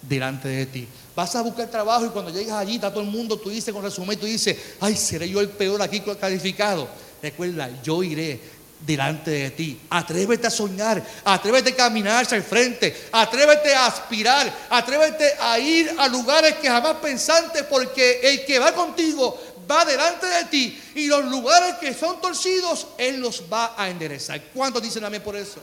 delante 0.00 0.48
de 0.48 0.64
ti. 0.64 0.88
Vas 1.14 1.36
a 1.36 1.42
buscar 1.42 1.70
trabajo 1.70 2.06
y 2.06 2.08
cuando 2.08 2.30
llegas 2.30 2.56
allí 2.56 2.76
está 2.76 2.90
todo 2.90 3.02
el 3.02 3.10
mundo, 3.10 3.38
tú 3.38 3.50
dices 3.50 3.74
con 3.74 3.82
resumen, 3.82 4.18
tú 4.18 4.24
dices, 4.24 4.56
ay, 4.80 4.96
seré 4.96 5.28
yo 5.28 5.40
el 5.40 5.50
peor 5.50 5.82
aquí 5.82 6.02
calificado. 6.18 6.88
Recuerda, 7.22 7.68
yo 7.82 8.02
iré 8.02 8.40
delante 8.80 9.30
de 9.30 9.50
ti. 9.50 9.80
Atrévete 9.90 10.46
a 10.46 10.50
soñar, 10.50 11.02
atrévete 11.22 11.70
a 11.70 11.76
caminar 11.76 12.24
hacia 12.24 12.36
el 12.36 12.42
frente, 12.42 12.96
atrévete 13.12 13.74
a 13.74 13.86
aspirar, 13.86 14.50
atrévete 14.70 15.34
a 15.38 15.58
ir 15.58 15.94
a 15.98 16.08
lugares 16.08 16.54
que 16.54 16.68
jamás 16.68 16.96
pensaste, 17.02 17.64
porque 17.64 18.20
el 18.22 18.46
que 18.46 18.58
va 18.58 18.72
contigo 18.72 19.38
va 19.70 19.84
delante 19.84 20.26
de 20.26 20.44
ti 20.44 20.82
y 20.94 21.06
los 21.06 21.24
lugares 21.26 21.76
que 21.76 21.94
son 21.94 22.20
torcidos, 22.20 22.88
Él 22.98 23.20
los 23.20 23.44
va 23.52 23.74
a 23.76 23.88
enderezar. 23.88 24.40
¿Cuántos 24.54 24.82
dicen 24.82 25.04
amén 25.04 25.22
por 25.22 25.36
eso? 25.36 25.60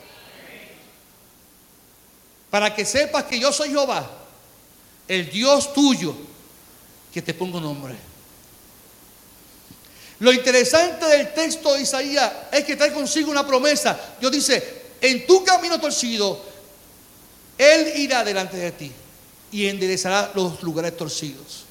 Para 2.50 2.74
que 2.76 2.86
sepas 2.86 3.24
que 3.26 3.40
yo 3.40 3.52
soy 3.52 3.70
Jehová, 3.70 4.10
el 5.08 5.30
Dios 5.30 5.74
tuyo, 5.74 6.16
que 7.14 7.22
te 7.22 7.34
pongo 7.34 7.60
nombre. 7.60 7.96
Lo 10.20 10.32
interesante 10.32 11.06
del 11.06 11.34
texto 11.34 11.74
de 11.74 11.82
Isaías 11.82 12.32
es 12.52 12.64
que 12.64 12.76
trae 12.76 12.94
consigo 12.94 13.32
una 13.32 13.46
promesa. 13.46 14.00
Dios 14.20 14.32
dice, 14.32 14.82
en 15.02 15.26
tu 15.26 15.44
camino 15.44 15.80
torcido, 15.80 16.40
Él 17.58 17.94
irá 17.96 18.24
delante 18.24 18.58
de 18.58 18.72
ti 18.72 18.92
y 19.52 19.66
enderezará 19.66 20.32
los 20.36 20.62
lugares 20.62 20.96
torcidos. 20.96 21.66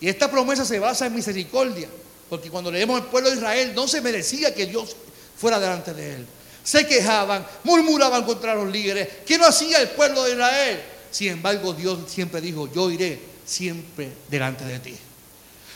Y 0.00 0.08
esta 0.08 0.30
promesa 0.30 0.64
se 0.64 0.78
basa 0.78 1.06
en 1.06 1.14
misericordia, 1.14 1.88
porque 2.28 2.50
cuando 2.50 2.70
leemos 2.70 3.00
el 3.00 3.06
pueblo 3.06 3.30
de 3.30 3.36
Israel 3.36 3.72
no 3.74 3.88
se 3.88 4.00
merecía 4.00 4.54
que 4.54 4.66
Dios 4.66 4.96
fuera 5.36 5.58
delante 5.58 5.94
de 5.94 6.16
él. 6.16 6.26
Se 6.62 6.86
quejaban, 6.86 7.46
murmuraban 7.64 8.24
contra 8.24 8.54
los 8.54 8.70
líderes. 8.70 9.08
¿Qué 9.24 9.38
no 9.38 9.46
hacía 9.46 9.80
el 9.80 9.90
pueblo 9.90 10.24
de 10.24 10.32
Israel? 10.32 10.82
Sin 11.10 11.28
embargo, 11.28 11.72
Dios 11.72 11.98
siempre 12.08 12.40
dijo, 12.40 12.70
yo 12.72 12.90
iré 12.90 13.20
siempre 13.44 14.12
delante 14.28 14.64
de 14.64 14.78
ti. 14.80 14.96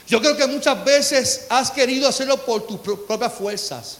Yo 0.09 0.21
creo 0.21 0.37
que 0.37 0.47
muchas 0.49 0.85
veces 0.85 1.47
has 1.49 1.71
querido 1.71 2.09
hacerlo 2.09 2.45
por 2.45 2.67
tus 2.67 2.81
propias 2.81 3.33
fuerzas. 3.33 3.99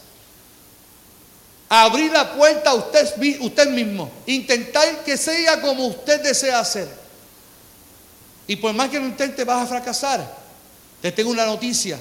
abrir 1.69 2.11
la 2.11 2.33
puerta 2.33 2.71
a 2.71 2.73
usted, 2.73 3.39
usted 3.39 3.69
mismo, 3.69 4.11
intentar 4.25 5.05
que 5.05 5.15
sea 5.15 5.61
como 5.61 5.87
usted 5.87 6.21
desea 6.21 6.59
hacer. 6.59 7.00
Y 8.47 8.55
por 8.55 8.73
más 8.73 8.89
que 8.89 8.99
lo 8.99 9.05
intente, 9.05 9.43
vas 9.43 9.63
a 9.63 9.67
fracasar. 9.67 10.37
Te 11.01 11.11
tengo 11.11 11.29
una 11.29 11.45
noticia. 11.45 11.99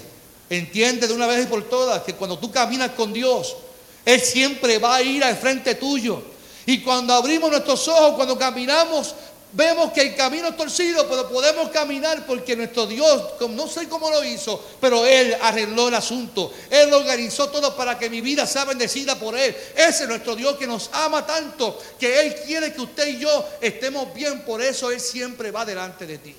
Entiende 0.48 1.06
de 1.06 1.14
una 1.14 1.26
vez 1.26 1.44
y 1.44 1.46
por 1.46 1.68
todas 1.68 2.02
que 2.02 2.14
cuando 2.14 2.38
tú 2.38 2.50
caminas 2.50 2.90
con 2.90 3.12
Dios, 3.12 3.56
Él 4.04 4.20
siempre 4.20 4.78
va 4.78 4.96
a 4.96 5.02
ir 5.02 5.22
al 5.22 5.36
frente 5.36 5.76
tuyo. 5.76 6.22
Y 6.66 6.80
cuando 6.80 7.14
abrimos 7.14 7.50
nuestros 7.50 7.86
ojos, 7.88 8.14
cuando 8.14 8.36
caminamos, 8.36 9.14
vemos 9.52 9.92
que 9.92 10.02
el 10.02 10.14
camino 10.14 10.48
es 10.48 10.56
torcido, 10.56 11.08
pero 11.08 11.28
podemos 11.28 11.68
caminar 11.70 12.26
porque 12.26 12.56
nuestro 12.56 12.86
Dios, 12.86 13.22
no 13.50 13.68
sé 13.68 13.88
cómo 13.88 14.10
lo 14.10 14.24
hizo, 14.24 14.62
pero 14.80 15.04
Él 15.04 15.36
arregló 15.42 15.88
el 15.88 15.94
asunto. 15.94 16.52
Él 16.70 16.92
organizó 16.92 17.48
todo 17.48 17.76
para 17.76 17.98
que 17.98 18.10
mi 18.10 18.20
vida 18.20 18.46
sea 18.46 18.64
bendecida 18.64 19.18
por 19.18 19.36
Él. 19.36 19.56
Ese 19.76 20.04
es 20.04 20.08
nuestro 20.08 20.36
Dios 20.36 20.56
que 20.56 20.66
nos 20.66 20.90
ama 20.92 21.26
tanto, 21.26 21.78
que 21.98 22.20
Él 22.20 22.34
quiere 22.46 22.72
que 22.72 22.80
usted 22.80 23.08
y 23.08 23.18
yo 23.18 23.48
estemos 23.60 24.12
bien. 24.14 24.42
Por 24.42 24.62
eso 24.62 24.90
Él 24.90 25.00
siempre 25.00 25.50
va 25.50 25.64
delante 25.64 26.06
de 26.06 26.18
ti. 26.18 26.36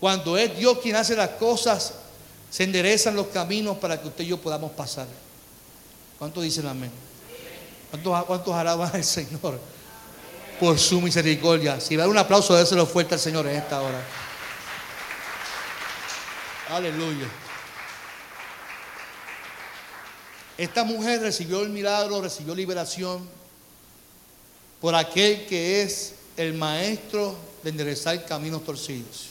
Cuando 0.00 0.36
es 0.36 0.56
Dios 0.56 0.78
quien 0.78 0.96
hace 0.96 1.16
las 1.16 1.30
cosas, 1.30 1.92
se 2.50 2.64
enderezan 2.64 3.16
los 3.16 3.28
caminos 3.28 3.78
para 3.78 4.00
que 4.00 4.08
usted 4.08 4.24
y 4.24 4.28
yo 4.28 4.38
podamos 4.38 4.72
pasar. 4.72 5.06
¿Cuántos 6.18 6.42
dicen 6.42 6.66
amén? 6.66 6.90
¿Cuántos, 7.90 8.24
cuántos 8.24 8.54
alaban 8.54 8.90
al 8.94 9.04
Señor? 9.04 9.58
Por 10.58 10.78
su 10.78 11.00
misericordia. 11.00 11.80
Si 11.80 11.96
da 11.96 12.08
un 12.08 12.18
aplauso, 12.18 12.54
déselo 12.54 12.86
fuerte 12.86 13.14
al 13.14 13.20
Señor 13.20 13.46
en 13.46 13.56
esta 13.56 13.80
hora. 13.80 14.02
Aleluya. 16.70 17.26
Esta 20.56 20.84
mujer 20.84 21.20
recibió 21.20 21.62
el 21.62 21.70
milagro, 21.70 22.20
recibió 22.20 22.54
liberación 22.54 23.28
por 24.80 24.94
aquel 24.94 25.46
que 25.46 25.82
es 25.82 26.14
el 26.36 26.54
maestro 26.54 27.36
de 27.62 27.70
enderezar 27.70 28.24
caminos 28.26 28.64
torcidos. 28.64 29.28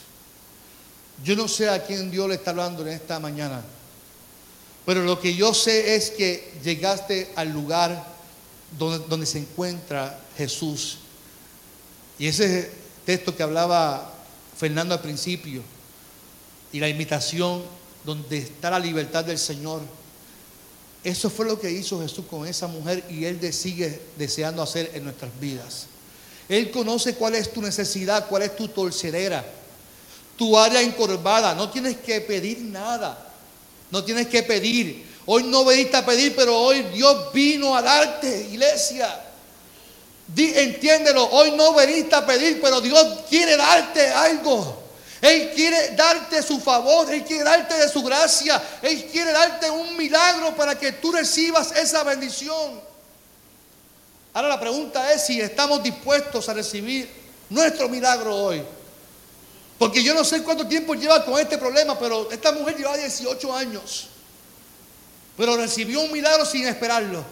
Yo 1.23 1.35
no 1.35 1.47
sé 1.47 1.69
a 1.69 1.83
quién 1.83 2.09
Dios 2.11 2.29
le 2.29 2.35
está 2.35 2.51
hablando 2.51 2.81
en 2.83 2.93
esta 2.93 3.19
mañana, 3.19 3.61
pero 4.85 5.03
lo 5.03 5.19
que 5.19 5.35
yo 5.35 5.53
sé 5.53 5.95
es 5.95 6.11
que 6.11 6.53
llegaste 6.63 7.31
al 7.35 7.49
lugar 7.49 8.05
donde 8.77 9.25
se 9.25 9.39
encuentra 9.39 10.19
Jesús 10.37 10.99
y 12.19 12.27
ese 12.27 12.71
texto 13.05 13.35
que 13.35 13.43
hablaba 13.43 14.13
Fernando 14.57 14.93
al 14.93 15.01
principio, 15.01 15.61
y 16.71 16.79
la 16.79 16.89
invitación 16.89 17.63
donde 18.03 18.39
está 18.39 18.69
la 18.71 18.79
libertad 18.79 19.23
del 19.23 19.37
Señor, 19.37 19.81
eso 21.03 21.29
fue 21.29 21.45
lo 21.45 21.59
que 21.59 21.71
hizo 21.71 22.01
Jesús 22.01 22.25
con 22.29 22.45
esa 22.47 22.67
mujer 22.67 23.03
y 23.09 23.25
Él 23.25 23.53
sigue 23.53 24.01
deseando 24.17 24.61
hacer 24.61 24.91
en 24.93 25.03
nuestras 25.03 25.31
vidas. 25.39 25.87
Él 26.49 26.71
conoce 26.71 27.15
cuál 27.15 27.35
es 27.35 27.51
tu 27.53 27.61
necesidad, 27.61 28.27
cuál 28.27 28.43
es 28.43 28.55
tu 28.55 28.67
torcedera, 28.67 29.45
tu 30.35 30.57
área 30.57 30.81
encorvada. 30.81 31.53
No 31.55 31.69
tienes 31.69 31.97
que 31.97 32.21
pedir 32.21 32.59
nada. 32.59 33.25
No 33.91 34.03
tienes 34.03 34.27
que 34.27 34.43
pedir. 34.43 35.05
Hoy 35.25 35.43
no 35.43 35.63
veniste 35.63 35.95
a 35.97 36.05
pedir, 36.05 36.35
pero 36.35 36.57
hoy 36.57 36.83
Dios 36.93 37.31
vino 37.33 37.75
a 37.75 37.81
darte, 37.81 38.47
iglesia 38.51 39.26
entiéndelo, 40.35 41.25
hoy 41.29 41.51
no 41.51 41.73
veniste 41.73 42.15
a 42.15 42.25
pedir, 42.25 42.59
pero 42.61 42.81
Dios 42.81 43.23
quiere 43.29 43.55
darte 43.55 44.09
algo. 44.09 44.83
Él 45.21 45.51
quiere 45.55 45.95
darte 45.95 46.43
su 46.43 46.59
favor, 46.59 47.11
Él 47.11 47.23
quiere 47.23 47.43
darte 47.43 47.73
de 47.75 47.89
su 47.89 48.03
gracia, 48.03 48.61
Él 48.81 49.05
quiere 49.05 49.31
darte 49.31 49.69
un 49.69 49.97
milagro 49.97 50.55
para 50.55 50.77
que 50.77 50.91
tú 50.93 51.11
recibas 51.11 51.71
esa 51.71 52.03
bendición. 52.03 52.81
Ahora 54.33 54.49
la 54.49 54.59
pregunta 54.59 55.11
es 55.11 55.25
si 55.25 55.41
estamos 55.41 55.81
dispuestos 55.81 56.47
a 56.49 56.53
recibir 56.53 57.09
nuestro 57.49 57.89
milagro 57.89 58.35
hoy. 58.35 58.63
Porque 59.79 60.03
yo 60.03 60.13
no 60.13 60.23
sé 60.23 60.43
cuánto 60.43 60.67
tiempo 60.67 60.93
lleva 60.93 61.23
con 61.23 61.39
este 61.39 61.57
problema, 61.57 61.97
pero 61.97 62.29
esta 62.31 62.51
mujer 62.51 62.77
lleva 62.77 62.97
18 62.97 63.55
años. 63.55 64.07
Pero 65.35 65.55
recibió 65.55 66.01
un 66.01 66.11
milagro 66.11 66.45
sin 66.45 66.67
esperarlo. 66.67 67.23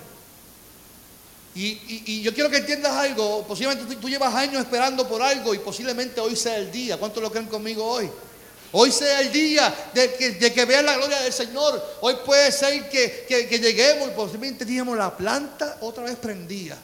Y, 1.55 2.21
yo 2.21 2.33
quiero 2.33 2.49
que 2.49 2.57
entiendas 2.57 2.91
algo. 2.91 3.45
Posiblemente 3.47 3.95
tú, 3.95 4.09
llevas 4.09 4.35
años 4.35 4.61
esperando 4.61 5.07
por 5.07 5.21
algo 5.21 5.55
y 5.55 5.59
posiblemente 5.59 6.19
hoy 6.19 6.35
sea 6.35 6.57
el 6.57 6.69
día. 6.69 6.97
¿Cuántos 6.97 7.23
lo 7.23 7.31
creen 7.31 7.47
conmigo 7.47 7.85
hoy? 7.85 8.09
Hoy 8.73 8.91
sea 8.91 9.21
el 9.21 9.31
día 9.31 9.73
de 9.93 10.13
que, 10.15 10.31
de 10.31 10.83
la 10.83 10.97
gloria 10.97 11.21
del 11.21 11.31
Señor. 11.31 11.81
Hoy 12.01 12.15
puede 12.25 12.51
ser 12.51 12.89
que, 12.89 13.25
lleguemos 13.61 14.09
y 14.09 14.11
posiblemente 14.11 14.65
digamos 14.65 14.97
la 14.97 15.15
planta 15.15 15.77
otra 15.79 16.03
vez 16.03 16.17
prendía. 16.17 16.77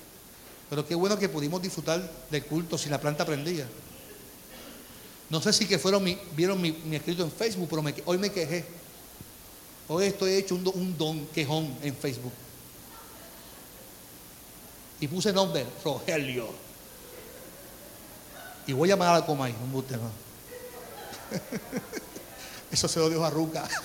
Pero 0.69 0.87
qué 0.87 0.95
bueno 0.95 1.19
que 1.19 1.27
pudimos 1.27 1.61
disfrutar 1.61 2.01
del 2.29 2.45
culto 2.45 2.77
si 2.77 2.87
la 2.87 3.01
planta 3.01 3.25
prendía. 3.25 3.67
No 5.29 5.41
sé 5.41 5.51
si 5.51 5.65
que 5.65 5.79
fueron 5.79 6.05
vieron 6.33 6.61
mi, 6.61 6.77
escrito 6.93 7.23
en 7.23 7.31
Facebook, 7.31 7.67
pero 7.69 7.83
hoy 8.05 8.17
me 8.17 8.31
quejé. 8.31 8.63
Hoy 9.89 10.05
estoy 10.05 10.35
hecho 10.35 10.55
un 10.55 10.97
don 10.97 11.25
quejón 11.27 11.75
en 11.83 11.93
Facebook. 11.93 12.31
Y 15.01 15.07
puse 15.07 15.33
nombre, 15.33 15.65
Rogelio. 15.83 16.47
Y 18.67 18.73
voy 18.73 18.89
a 18.89 18.93
llamar 18.93 19.09
a 19.09 19.19
la 19.19 19.25
Comay, 19.25 19.51
un 19.51 19.71
buste 19.71 19.95
Eso 22.71 22.87
se 22.87 22.99
lo 22.99 23.09
dijo 23.09 23.25
a 23.25 23.31
Ruca. 23.31 23.67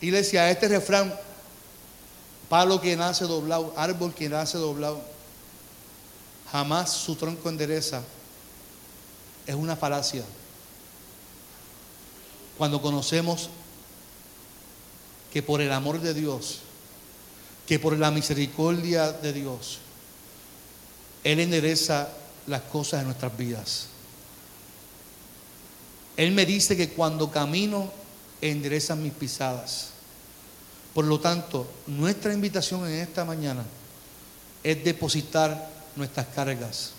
Iglesia, 0.00 0.50
este 0.50 0.68
refrán, 0.68 1.14
palo 2.48 2.80
que 2.80 2.96
nace 2.96 3.26
doblado, 3.26 3.74
árbol 3.76 4.14
que 4.14 4.30
nace 4.30 4.56
doblado, 4.56 5.02
jamás 6.50 6.94
su 6.94 7.14
tronco 7.14 7.50
endereza, 7.50 8.02
es 9.46 9.54
una 9.54 9.76
falacia 9.76 10.24
cuando 12.60 12.82
conocemos 12.82 13.48
que 15.32 15.42
por 15.42 15.62
el 15.62 15.72
amor 15.72 15.98
de 15.98 16.12
Dios, 16.12 16.58
que 17.66 17.78
por 17.78 17.96
la 17.96 18.10
misericordia 18.10 19.12
de 19.12 19.32
Dios, 19.32 19.78
Él 21.24 21.40
endereza 21.40 22.10
las 22.46 22.60
cosas 22.60 23.00
en 23.00 23.06
nuestras 23.06 23.34
vidas. 23.34 23.86
Él 26.18 26.32
me 26.32 26.44
dice 26.44 26.76
que 26.76 26.90
cuando 26.90 27.30
camino 27.30 27.90
enderezan 28.42 29.02
mis 29.02 29.14
pisadas. 29.14 29.92
Por 30.92 31.06
lo 31.06 31.18
tanto, 31.18 31.66
nuestra 31.86 32.34
invitación 32.34 32.86
en 32.86 32.96
esta 32.96 33.24
mañana 33.24 33.64
es 34.62 34.84
depositar 34.84 35.70
nuestras 35.96 36.26
cargas, 36.26 36.90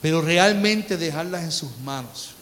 pero 0.00 0.22
realmente 0.22 0.96
dejarlas 0.96 1.42
en 1.42 1.50
sus 1.50 1.76
manos. 1.78 2.37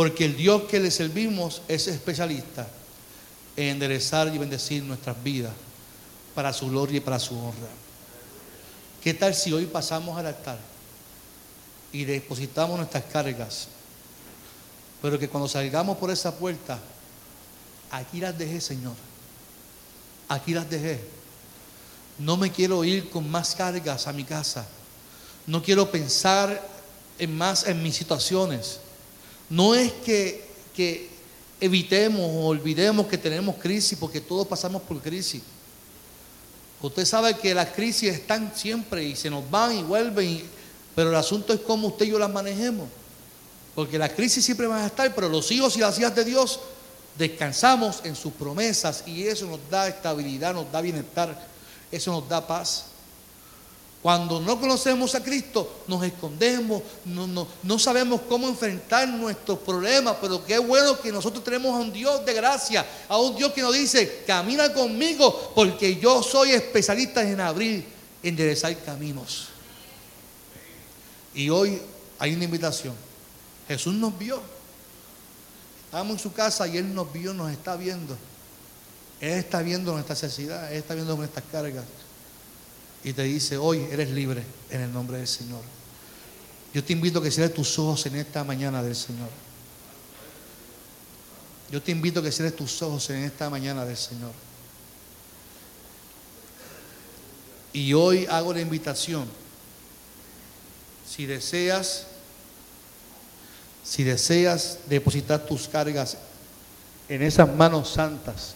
Porque 0.00 0.24
el 0.24 0.34
Dios 0.34 0.62
que 0.62 0.80
le 0.80 0.90
servimos 0.90 1.60
es 1.68 1.86
especialista 1.86 2.66
en 3.54 3.72
enderezar 3.72 4.34
y 4.34 4.38
bendecir 4.38 4.82
nuestras 4.82 5.22
vidas 5.22 5.52
para 6.34 6.54
su 6.54 6.70
gloria 6.70 6.96
y 6.96 7.00
para 7.00 7.18
su 7.18 7.38
honra. 7.38 7.68
¿Qué 9.02 9.12
tal 9.12 9.34
si 9.34 9.52
hoy 9.52 9.66
pasamos 9.66 10.18
al 10.18 10.24
altar 10.24 10.58
y 11.92 12.06
depositamos 12.06 12.78
nuestras 12.78 13.04
cargas? 13.12 13.68
Pero 15.02 15.18
que 15.18 15.28
cuando 15.28 15.46
salgamos 15.46 15.98
por 15.98 16.10
esa 16.10 16.34
puerta, 16.34 16.78
aquí 17.90 18.20
las 18.20 18.38
dejé, 18.38 18.58
Señor. 18.62 18.94
Aquí 20.30 20.54
las 20.54 20.70
dejé. 20.70 20.98
No 22.16 22.38
me 22.38 22.50
quiero 22.50 22.84
ir 22.84 23.10
con 23.10 23.30
más 23.30 23.54
cargas 23.54 24.06
a 24.06 24.14
mi 24.14 24.24
casa. 24.24 24.66
No 25.46 25.62
quiero 25.62 25.90
pensar 25.90 26.66
en 27.18 27.36
más 27.36 27.66
en 27.66 27.82
mis 27.82 27.96
situaciones. 27.96 28.80
No 29.50 29.74
es 29.74 29.92
que, 30.04 30.48
evitemos 31.60 32.22
o 32.22 32.46
olvidemos 32.46 33.06
que 33.06 33.18
tenemos 33.18 33.56
crisis, 33.56 33.98
porque 33.98 34.20
todos 34.20 34.46
pasamos 34.46 34.80
por 34.80 34.98
crisis. 35.02 35.42
Usted 36.80 37.04
sabe 37.04 37.36
que 37.36 37.52
las 37.52 37.68
crisis 37.70 38.14
están 38.14 38.52
siempre 38.56 39.04
y 39.04 39.14
se 39.14 39.28
nos 39.28 39.50
van 39.50 39.76
y 39.76 39.82
vuelven, 39.82 40.42
pero 40.94 41.10
el 41.10 41.16
asunto 41.16 41.52
es 41.52 41.60
cómo 41.60 41.88
usted 41.88 42.06
y 42.06 42.10
yo 42.10 42.18
las 42.18 42.30
manejemos. 42.30 42.88
Porque 43.74 43.98
las 43.98 44.12
crisis 44.12 44.42
siempre 44.42 44.66
van 44.66 44.82
a 44.82 44.86
estar, 44.86 45.14
pero 45.14 45.28
los 45.28 45.50
hijos 45.50 45.76
y 45.76 45.80
las 45.80 45.98
hijas 45.98 46.14
de 46.14 46.24
Dios 46.24 46.60
descansamos 47.18 48.00
en 48.04 48.16
sus 48.16 48.32
promesas 48.32 49.02
y 49.06 49.26
eso 49.26 49.46
nos 49.46 49.60
da 49.68 49.88
estabilidad, 49.88 50.54
nos 50.54 50.70
da 50.72 50.80
bienestar, 50.80 51.38
eso 51.92 52.12
nos 52.12 52.26
da 52.28 52.46
paz. 52.46 52.86
Cuando 54.02 54.40
no 54.40 54.58
conocemos 54.58 55.14
a 55.14 55.22
Cristo, 55.22 55.82
nos 55.86 56.02
escondemos, 56.02 56.82
no, 57.04 57.46
no, 57.62 57.78
sabemos 57.78 58.22
cómo 58.26 58.48
enfrentar 58.48 59.06
nuestros 59.06 59.58
problemas, 59.58 60.16
pero 60.22 60.42
qué 60.44 60.58
bueno 60.58 60.98
que 60.98 61.12
nosotros 61.12 61.44
tenemos 61.44 61.74
a 61.74 61.80
un 61.80 61.92
Dios 61.92 62.24
de 62.24 62.32
gracia, 62.32 62.86
a 63.08 63.18
un 63.18 63.36
Dios 63.36 63.52
que 63.52 63.60
nos 63.60 63.74
dice, 63.74 64.22
camina 64.26 64.72
conmigo, 64.72 65.52
porque 65.54 65.96
yo 65.96 66.22
soy 66.22 66.52
especialista 66.52 67.22
en 67.22 67.40
abrir, 67.40 67.84
enderezar 68.22 68.74
caminos. 68.84 69.48
Y 71.34 71.50
hoy 71.50 71.80
hay 72.18 72.34
una 72.34 72.44
invitación. 72.44 72.94
Jesús 73.68 73.92
nos 73.92 74.18
vio. 74.18 74.40
Estábamos 75.84 76.14
en 76.14 76.18
su 76.20 76.32
casa 76.32 76.66
y 76.66 76.78
Él 76.78 76.94
nos 76.94 77.12
vio, 77.12 77.34
nos 77.34 77.52
está 77.52 77.76
viendo. 77.76 78.16
Él 79.20 79.32
está 79.32 79.60
viendo 79.60 79.92
nuestra 79.92 80.14
necesidad, 80.14 80.72
Él 80.72 80.78
está 80.78 80.94
viendo 80.94 81.14
nuestras 81.16 81.44
cargas. 81.52 81.84
Y 83.02 83.12
te 83.12 83.22
dice, 83.22 83.56
hoy 83.56 83.86
eres 83.90 84.10
libre 84.10 84.44
en 84.70 84.82
el 84.82 84.92
nombre 84.92 85.18
del 85.18 85.28
Señor. 85.28 85.62
Yo 86.74 86.84
te 86.84 86.92
invito 86.92 87.18
a 87.18 87.22
que 87.22 87.30
cierres 87.30 87.54
tus 87.54 87.78
ojos 87.78 88.04
en 88.06 88.16
esta 88.16 88.44
mañana 88.44 88.82
del 88.82 88.94
Señor. 88.94 89.28
Yo 91.70 91.82
te 91.82 91.92
invito 91.92 92.20
a 92.20 92.22
que 92.22 92.30
cierres 92.30 92.56
tus 92.56 92.80
ojos 92.82 93.08
en 93.10 93.24
esta 93.24 93.48
mañana 93.48 93.84
del 93.84 93.96
Señor. 93.96 94.32
Y 97.72 97.92
hoy 97.94 98.26
hago 98.26 98.52
la 98.52 98.60
invitación. 98.60 99.26
Si 101.08 101.26
deseas, 101.26 102.06
si 103.82 104.04
deseas 104.04 104.78
depositar 104.88 105.46
tus 105.46 105.68
cargas 105.68 106.18
en 107.08 107.22
esas 107.22 107.52
manos 107.54 107.90
santas, 107.90 108.54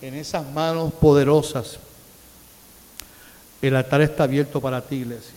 en 0.00 0.14
esas 0.14 0.48
manos 0.52 0.92
poderosas, 0.94 1.78
el 3.62 3.76
altar 3.76 4.00
está 4.00 4.24
abierto 4.24 4.60
para 4.60 4.80
ti, 4.80 4.96
iglesia. 4.96 5.34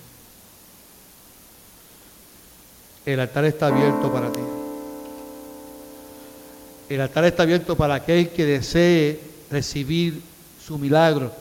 El 3.05 3.19
altar 3.19 3.45
está 3.45 3.67
abierto 3.67 4.11
para 4.11 4.31
ti. 4.31 4.39
El 6.89 7.01
altar 7.01 7.25
está 7.25 7.43
abierto 7.43 7.75
para 7.77 7.95
aquel 7.95 8.29
que 8.29 8.45
desee 8.45 9.19
recibir 9.51 10.23
su 10.59 10.79
milagro, 10.79 11.31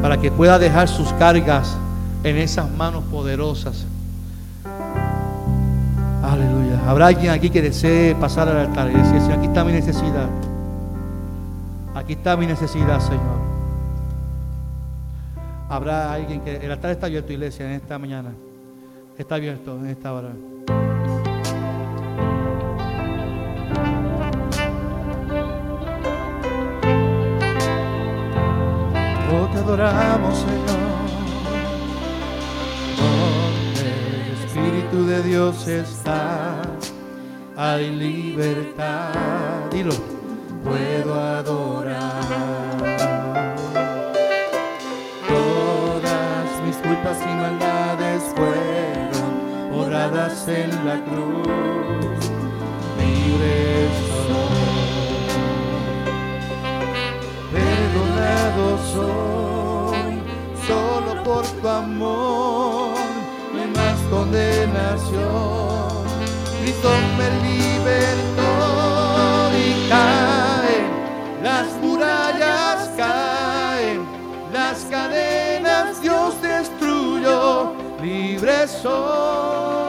para 0.00 0.18
que 0.18 0.30
pueda 0.30 0.58
dejar 0.58 0.88
sus 0.88 1.12
cargas 1.14 1.76
en 2.24 2.36
esas 2.38 2.70
manos 2.70 3.04
poderosas. 3.04 3.84
Aleluya. 6.22 6.80
Habrá 6.86 7.08
alguien 7.08 7.32
aquí 7.32 7.50
que 7.50 7.60
desee 7.60 8.14
pasar 8.14 8.48
al 8.48 8.56
altar 8.56 8.90
y 8.90 8.94
decir, 8.94 9.32
aquí 9.32 9.46
está 9.46 9.62
mi 9.64 9.72
necesidad. 9.72 10.28
Aquí 11.94 12.14
está 12.14 12.34
mi 12.36 12.46
necesidad, 12.46 13.00
Señor. 13.00 13.47
Habrá 15.68 16.12
alguien 16.14 16.40
que... 16.40 16.56
El 16.56 16.70
altar 16.70 16.92
está 16.92 17.06
abierto, 17.06 17.32
iglesia, 17.32 17.66
en 17.66 17.72
esta 17.72 17.98
mañana. 17.98 18.32
Está 19.18 19.34
abierto 19.34 19.76
en 19.76 19.86
esta 19.86 20.14
hora. 20.14 20.30
Oh, 29.30 29.46
te 29.52 29.58
adoramos, 29.58 30.38
Señor. 30.38 30.78
Donde 32.96 33.90
el 34.24 34.32
Espíritu 34.44 35.06
de 35.06 35.22
Dios 35.22 35.68
está, 35.68 36.62
hay 37.56 37.90
libertad. 37.90 39.12
Dilo, 39.70 39.92
puedo 40.64 41.14
adorar. 41.14 42.77
En 50.10 50.70
la 50.86 50.96
cruz. 51.04 51.46
Libre 52.98 53.90
soy, 54.26 55.28
perdonado 57.52 58.78
soy, 58.94 60.22
solo 60.66 61.22
por 61.22 61.44
tu 61.46 61.68
amor, 61.68 62.94
no 63.52 63.62
más 63.76 63.98
condenación. 64.10 65.88
Cristo 66.62 66.90
me 67.18 67.28
libertó 67.46 68.52
y 69.54 69.88
caen, 69.90 70.86
las 71.42 71.66
murallas 71.82 72.78
caen, 72.96 73.98
las 74.54 74.78
cadenas 74.86 76.00
Dios 76.00 76.40
destruyó, 76.40 77.74
libre 78.00 78.66
soy, 78.68 79.87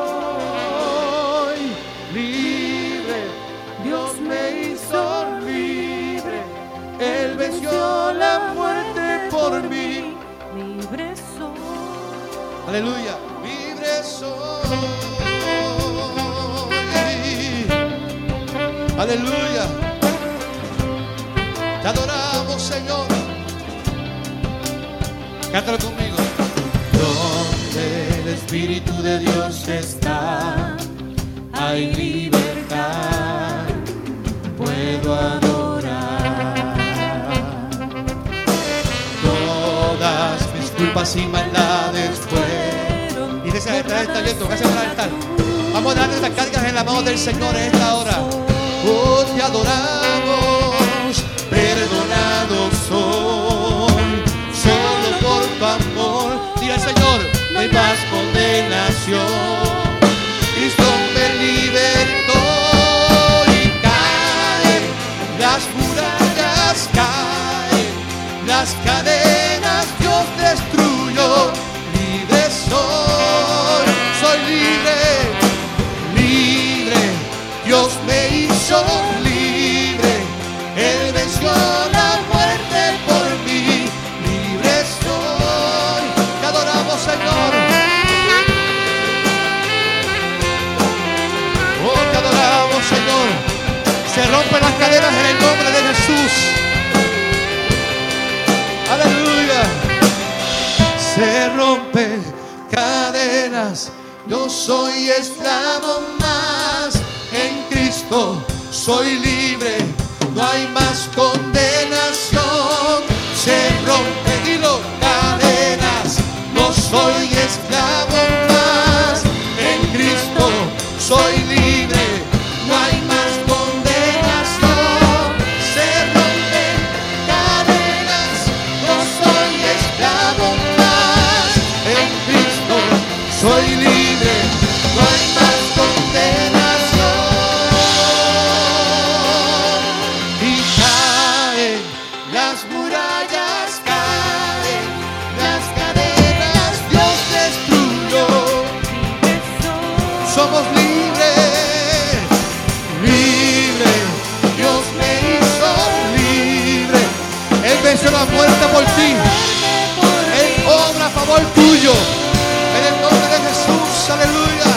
En 161.91 162.93
el 162.93 163.01
nombre 163.01 163.27
de 163.33 163.39
Jesús. 163.47 164.09
Aleluya. 164.09 164.71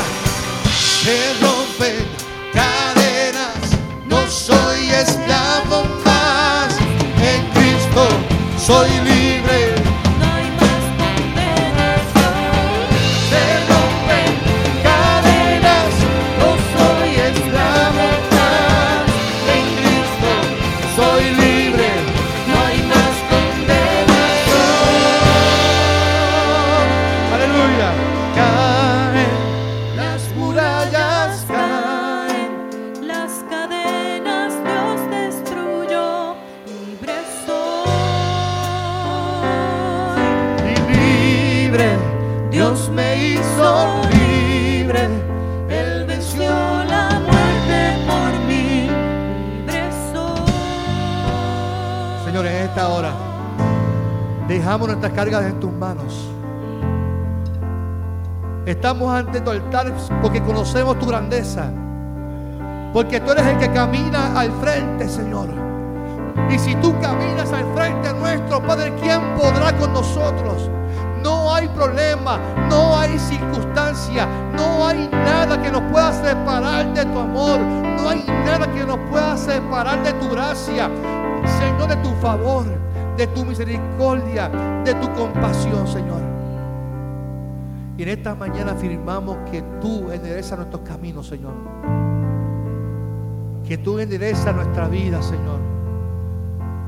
Se 1.03 1.35
rompen 1.41 2.07
cadenas, 2.53 3.63
no 4.07 4.29
soy 4.31 4.91
esclavo 4.91 5.85
más. 6.05 6.77
En 7.21 7.41
Cristo 7.51 8.09
soy 8.59 8.91
libre. 9.01 9.22
Estamos 59.03 59.19
ante 59.19 59.41
tu 59.41 59.51
altar 59.51 59.93
porque 60.23 60.41
conocemos 60.41 60.97
tu 61.01 61.07
grandeza. 61.07 61.65
Porque 62.93 63.19
tú 63.19 63.33
eres 63.33 63.45
el 63.47 63.59
que 63.59 63.69
camina 63.73 64.39
al 64.39 64.53
frente, 64.61 65.09
Señor. 65.09 65.49
Y 66.49 66.57
si 66.57 66.77
tú 66.77 66.95
caminas 67.01 67.53
al 67.53 67.65
frente 67.75 68.13
nuestro, 68.13 68.63
Padre, 68.65 68.95
¿quién 69.01 69.21
podrá 69.35 69.77
con 69.77 69.93
nosotros? 69.93 70.71
No 71.21 71.53
hay 71.53 71.67
problema, 71.71 72.39
no 72.71 72.97
hay 72.97 73.19
circunstancia, 73.19 74.29
no 74.57 74.87
hay 74.87 75.09
nada 75.11 75.61
que 75.61 75.73
nos 75.73 75.83
pueda 75.91 76.13
separar 76.13 76.95
de 76.95 77.05
tu 77.05 77.19
amor, 77.19 77.59
no 77.59 78.09
hay 78.09 78.25
nada 78.45 78.73
que 78.73 78.85
nos 78.85 78.99
pueda 79.11 79.37
separar 79.37 80.01
de 80.05 80.13
tu 80.13 80.29
gracia, 80.31 80.89
Señor, 81.59 81.89
de 81.89 81.97
tu 81.97 82.15
favor, 82.21 82.67
de 83.17 83.27
tu 83.27 83.45
misericordia, 83.45 84.49
de 84.85 84.95
tu 84.95 85.13
compasión, 85.15 85.89
Señor. 85.89 86.32
Y 87.97 88.03
en 88.03 88.09
esta 88.09 88.35
mañana 88.35 88.73
afirmamos 88.73 89.37
que 89.51 89.63
tú 89.81 90.11
enderezas 90.11 90.59
nuestros 90.59 90.83
caminos, 90.83 91.27
Señor. 91.27 91.53
Que 93.67 93.79
tú 93.79 93.99
enderezas 93.99 94.55
nuestra 94.55 94.89
vida, 94.89 95.23
Señor. 95.23 95.61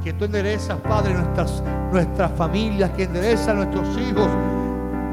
Que 0.02 0.12
tú 0.14 0.24
enderezas, 0.24 0.78
Padre, 0.80 1.14
nuestras, 1.14 1.62
nuestras 1.92 2.32
familias, 2.32 2.90
que 2.90 3.04
enderezas 3.04 3.54
nuestros 3.54 3.86
hijos. 3.98 4.28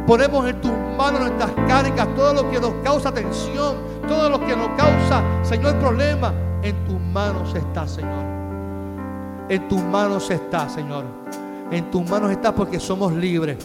Ponemos 0.08 0.50
en 0.50 0.60
tus 0.62 0.72
manos 0.98 1.22
nuestras 1.22 1.52
cargas, 1.68 2.08
todo 2.16 2.34
lo 2.34 2.50
que 2.50 2.60
nos 2.60 2.74
causa 2.84 3.14
tensión, 3.14 3.76
todo 4.08 4.30
lo 4.30 4.40
que 4.40 4.56
nos 4.56 4.70
causa, 4.70 5.24
Señor, 5.44 5.78
problema. 5.80 6.34
En 6.64 6.76
tus 6.86 7.00
manos 7.00 7.54
está, 7.54 7.88
Señor. 7.88 8.24
En 9.50 9.68
tus 9.68 9.82
manos 9.82 10.30
está, 10.30 10.70
Señor. 10.70 11.06
En 11.72 11.92
tus 11.92 12.10
manos 12.10 12.32
está 12.32 12.54
porque 12.54 12.80
somos 12.80 13.14
libres. 13.14 13.58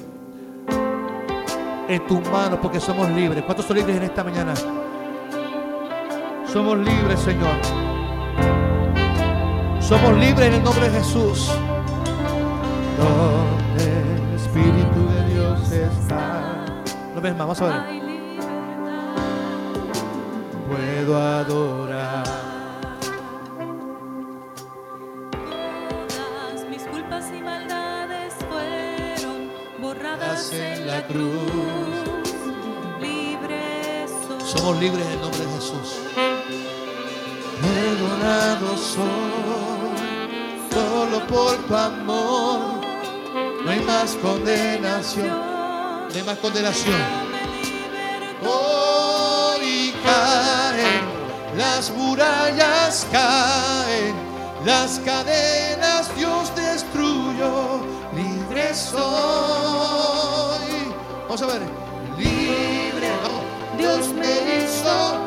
En 1.88 2.04
tus 2.06 2.20
manos 2.30 2.58
porque 2.60 2.80
somos 2.80 3.08
libres. 3.10 3.44
¿Cuántos 3.44 3.64
son 3.66 3.76
libres 3.76 3.96
en 3.96 4.02
esta 4.02 4.24
mañana? 4.24 4.54
Somos 6.52 6.78
libres, 6.78 7.20
Señor. 7.20 7.56
Somos 9.80 10.16
libres 10.16 10.48
en 10.48 10.54
el 10.54 10.64
nombre 10.64 10.88
de 10.88 10.98
Jesús. 10.98 11.48
Donde 12.98 13.84
el 13.84 14.34
Espíritu 14.34 15.08
de 15.10 15.34
Dios 15.34 15.70
está. 15.70 16.64
No 17.14 17.20
ves 17.20 17.32
más, 17.32 17.38
vamos 17.38 17.62
a 17.62 17.66
ver. 17.66 18.02
Puedo 20.66 21.16
adorar. 21.16 22.45
La 31.06 31.12
cruz. 31.12 31.96
Somos 34.44 34.78
libres 34.78 35.04
en 35.04 35.12
el 35.12 35.20
nombre 35.20 35.40
de 35.40 35.52
Jesús. 35.54 35.98
Perdonado 37.60 38.76
soy, 38.76 39.06
solo 40.72 41.26
por 41.26 41.56
tu 41.66 41.74
amor. 41.74 42.80
No 43.64 43.70
hay 43.70 43.80
más 43.80 44.14
condenación. 44.22 45.28
No 45.28 46.14
hay 46.14 46.22
más 46.22 46.38
condenación. 46.38 46.94
Hoy 48.46 49.92
caen, 50.04 51.02
las 51.56 51.90
murallas 51.90 53.06
caen, 53.10 54.14
las 54.64 55.00
cadenas 55.00 56.14
Dios 56.16 56.54
destruyó. 56.54 57.80
Libre 58.14 58.74
soy. 58.74 59.25
Vamos 61.38 61.54
a 61.54 61.58
ver. 61.58 61.68
Libre. 62.16 63.10
Vamos. 63.22 63.42
Dios 63.76 64.08
me 64.14 64.24
hizo 64.56 65.18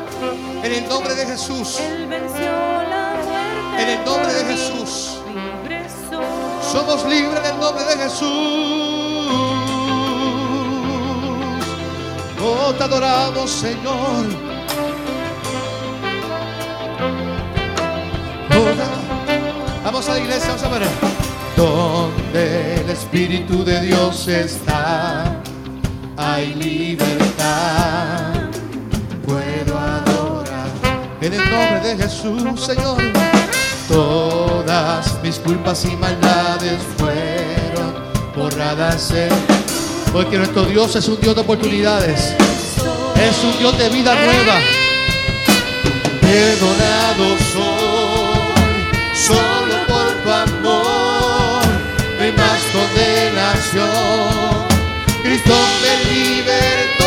en 0.64 0.72
el 0.72 0.88
nombre 0.88 1.14
de 1.14 1.24
Jesús. 1.24 1.78
Él 1.78 2.08
venció 2.08 2.50
la 2.50 3.14
muerte. 3.24 3.82
En 3.82 3.88
el 3.90 4.04
nombre 4.04 4.32
de. 4.32 4.44
Jesús. 4.46 5.20
Libre 5.28 5.86
soy. 6.10 6.72
Somos 6.72 7.04
libres 7.04 7.38
en 7.44 7.54
el 7.54 7.60
nombre 7.60 7.84
de 7.84 7.96
Jesús. 7.96 8.26
Oh, 12.42 12.74
te 12.76 12.82
adoramos, 12.82 13.48
Señor. 13.48 14.26
Oh, 18.50 19.84
Vamos 19.84 20.08
a 20.08 20.14
la 20.14 20.18
iglesia, 20.18 20.48
vamos 20.48 20.62
a 20.64 20.68
ver. 20.70 20.88
Donde 21.56 22.80
el 22.80 22.90
Espíritu 22.90 23.64
de 23.64 23.80
Dios 23.82 24.26
está, 24.26 25.29
hay 26.20 26.54
libertad. 26.54 28.34
Puedo 29.26 29.78
adorar 29.78 30.68
en 31.20 31.32
el 31.32 31.50
nombre 31.50 31.80
de 31.80 31.96
Jesús, 31.96 32.60
Señor. 32.60 32.98
Todas 33.88 35.20
mis 35.22 35.38
culpas 35.38 35.84
y 35.84 35.96
maldades 35.96 36.80
fueron 36.96 37.94
borradas 38.36 39.10
en 39.12 39.30
porque 40.12 40.38
nuestro 40.38 40.64
Dios 40.64 40.94
es 40.96 41.08
un 41.08 41.20
Dios 41.20 41.34
de 41.34 41.40
oportunidades. 41.40 42.34
Es 43.16 43.44
un 43.44 43.58
Dios 43.58 43.78
de 43.78 43.88
vida 43.88 44.14
nueva. 44.14 44.60
Perdonado 46.20 47.36
soy, 47.52 48.74
solo 49.14 49.86
por 49.86 50.12
tu 50.22 50.30
amor. 50.30 51.62
No 52.18 52.24
hay 52.24 52.32
más 52.32 52.60
condenación. 52.72 54.59
Cristo 55.30 55.54
me 55.80 56.12
libertó 56.12 56.99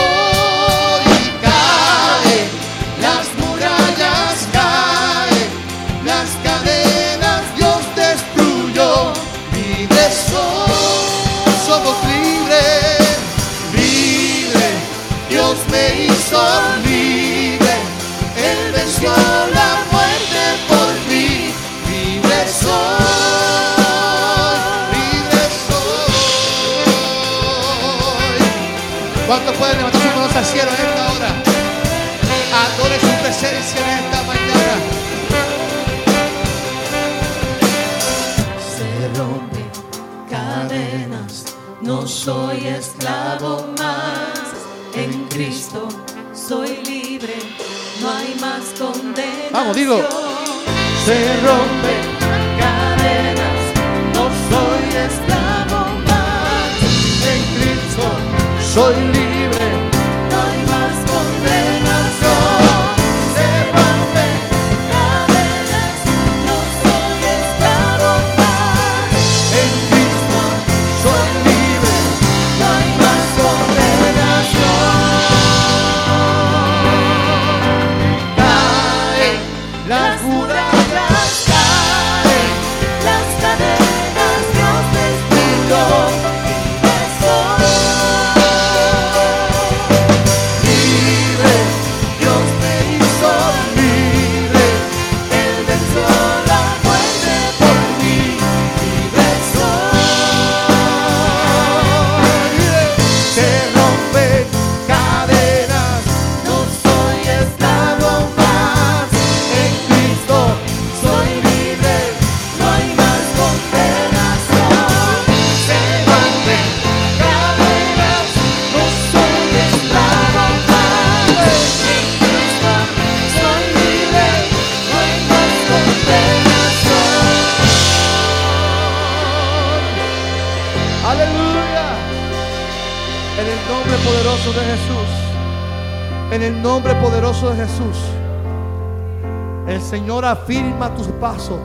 afirma 140.84 140.96
tus 140.96 141.08
pasos. 141.20 141.60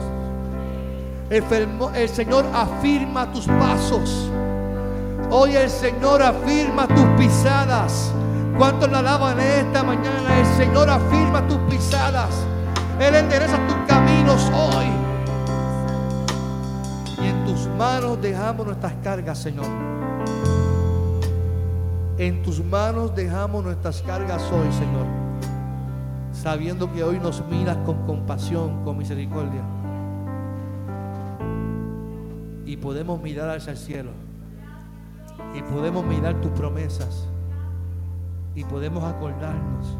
El, 1.29 2.09
Señor 2.09 2.45
afirma 2.53 3.31
tus 3.31 3.45
pasos. 3.47 4.29
Hoy 5.29 5.55
el 5.55 5.69
Señor 5.69 6.21
afirma 6.21 6.87
tus 6.87 7.05
pisadas. 7.17 8.11
¿Cuántos 8.57 8.89
la 8.89 8.99
alaban 8.99 9.39
esta 9.39 9.83
mañana? 9.83 10.39
El 10.39 10.45
Señor 10.57 10.89
afirma 10.89 11.47
tus 11.47 11.57
pisadas. 11.69 12.29
Él 12.99 13.15
endereza 13.15 13.57
tus 13.67 13.77
caminos 13.87 14.49
hoy. 14.53 14.87
Y 17.21 17.27
en 17.27 17.45
tus 17.45 17.67
manos 17.77 18.21
dejamos 18.21 18.65
nuestras 18.65 18.93
cargas, 19.03 19.37
Señor. 19.37 19.67
En 22.17 22.41
tus 22.43 22.63
manos 22.63 23.15
dejamos 23.15 23.63
nuestras 23.63 24.01
cargas 24.01 24.41
hoy, 24.51 24.71
Señor. 24.73 25.18
Sabiendo 26.41 26.89
que 26.93 27.03
hoy 27.03 27.19
nos 27.19 27.45
miras 27.47 27.75
con 27.79 28.05
compasión, 28.05 28.81
con 28.85 28.97
misericordia. 28.97 29.61
Y 32.65 32.77
podemos 32.77 33.21
mirar 33.21 33.49
hacia 33.49 33.71
el 33.71 33.77
cielo. 33.77 34.11
Y 35.53 35.61
podemos 35.63 36.05
mirar 36.05 36.39
tus 36.39 36.51
promesas. 36.51 37.27
Y 38.55 38.63
podemos 38.63 39.03
acordarnos 39.03 39.97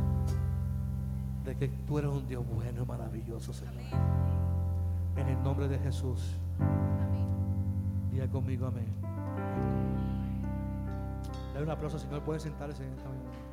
de 1.43 1.57
que 1.57 1.67
tú 1.67 1.99
eres 1.99 2.09
un 2.09 2.25
Dios 2.25 2.45
bueno 2.47 2.83
y 2.83 2.85
maravilloso, 2.85 3.51
Señor. 3.51 3.73
En 5.17 5.27
el 5.27 5.43
nombre 5.43 5.67
de 5.67 5.77
Jesús. 5.79 6.37
Diga 8.13 8.29
conmigo 8.29 8.65
amén. 8.65 8.93
Dale 11.53 11.65
un 11.65 11.71
aplauso, 11.71 11.99
Señor. 11.99 12.21
Puede 12.21 12.39
sentarse 12.39 12.81
en 12.85 12.93
esta 12.93 13.09
mañana. 13.09 13.49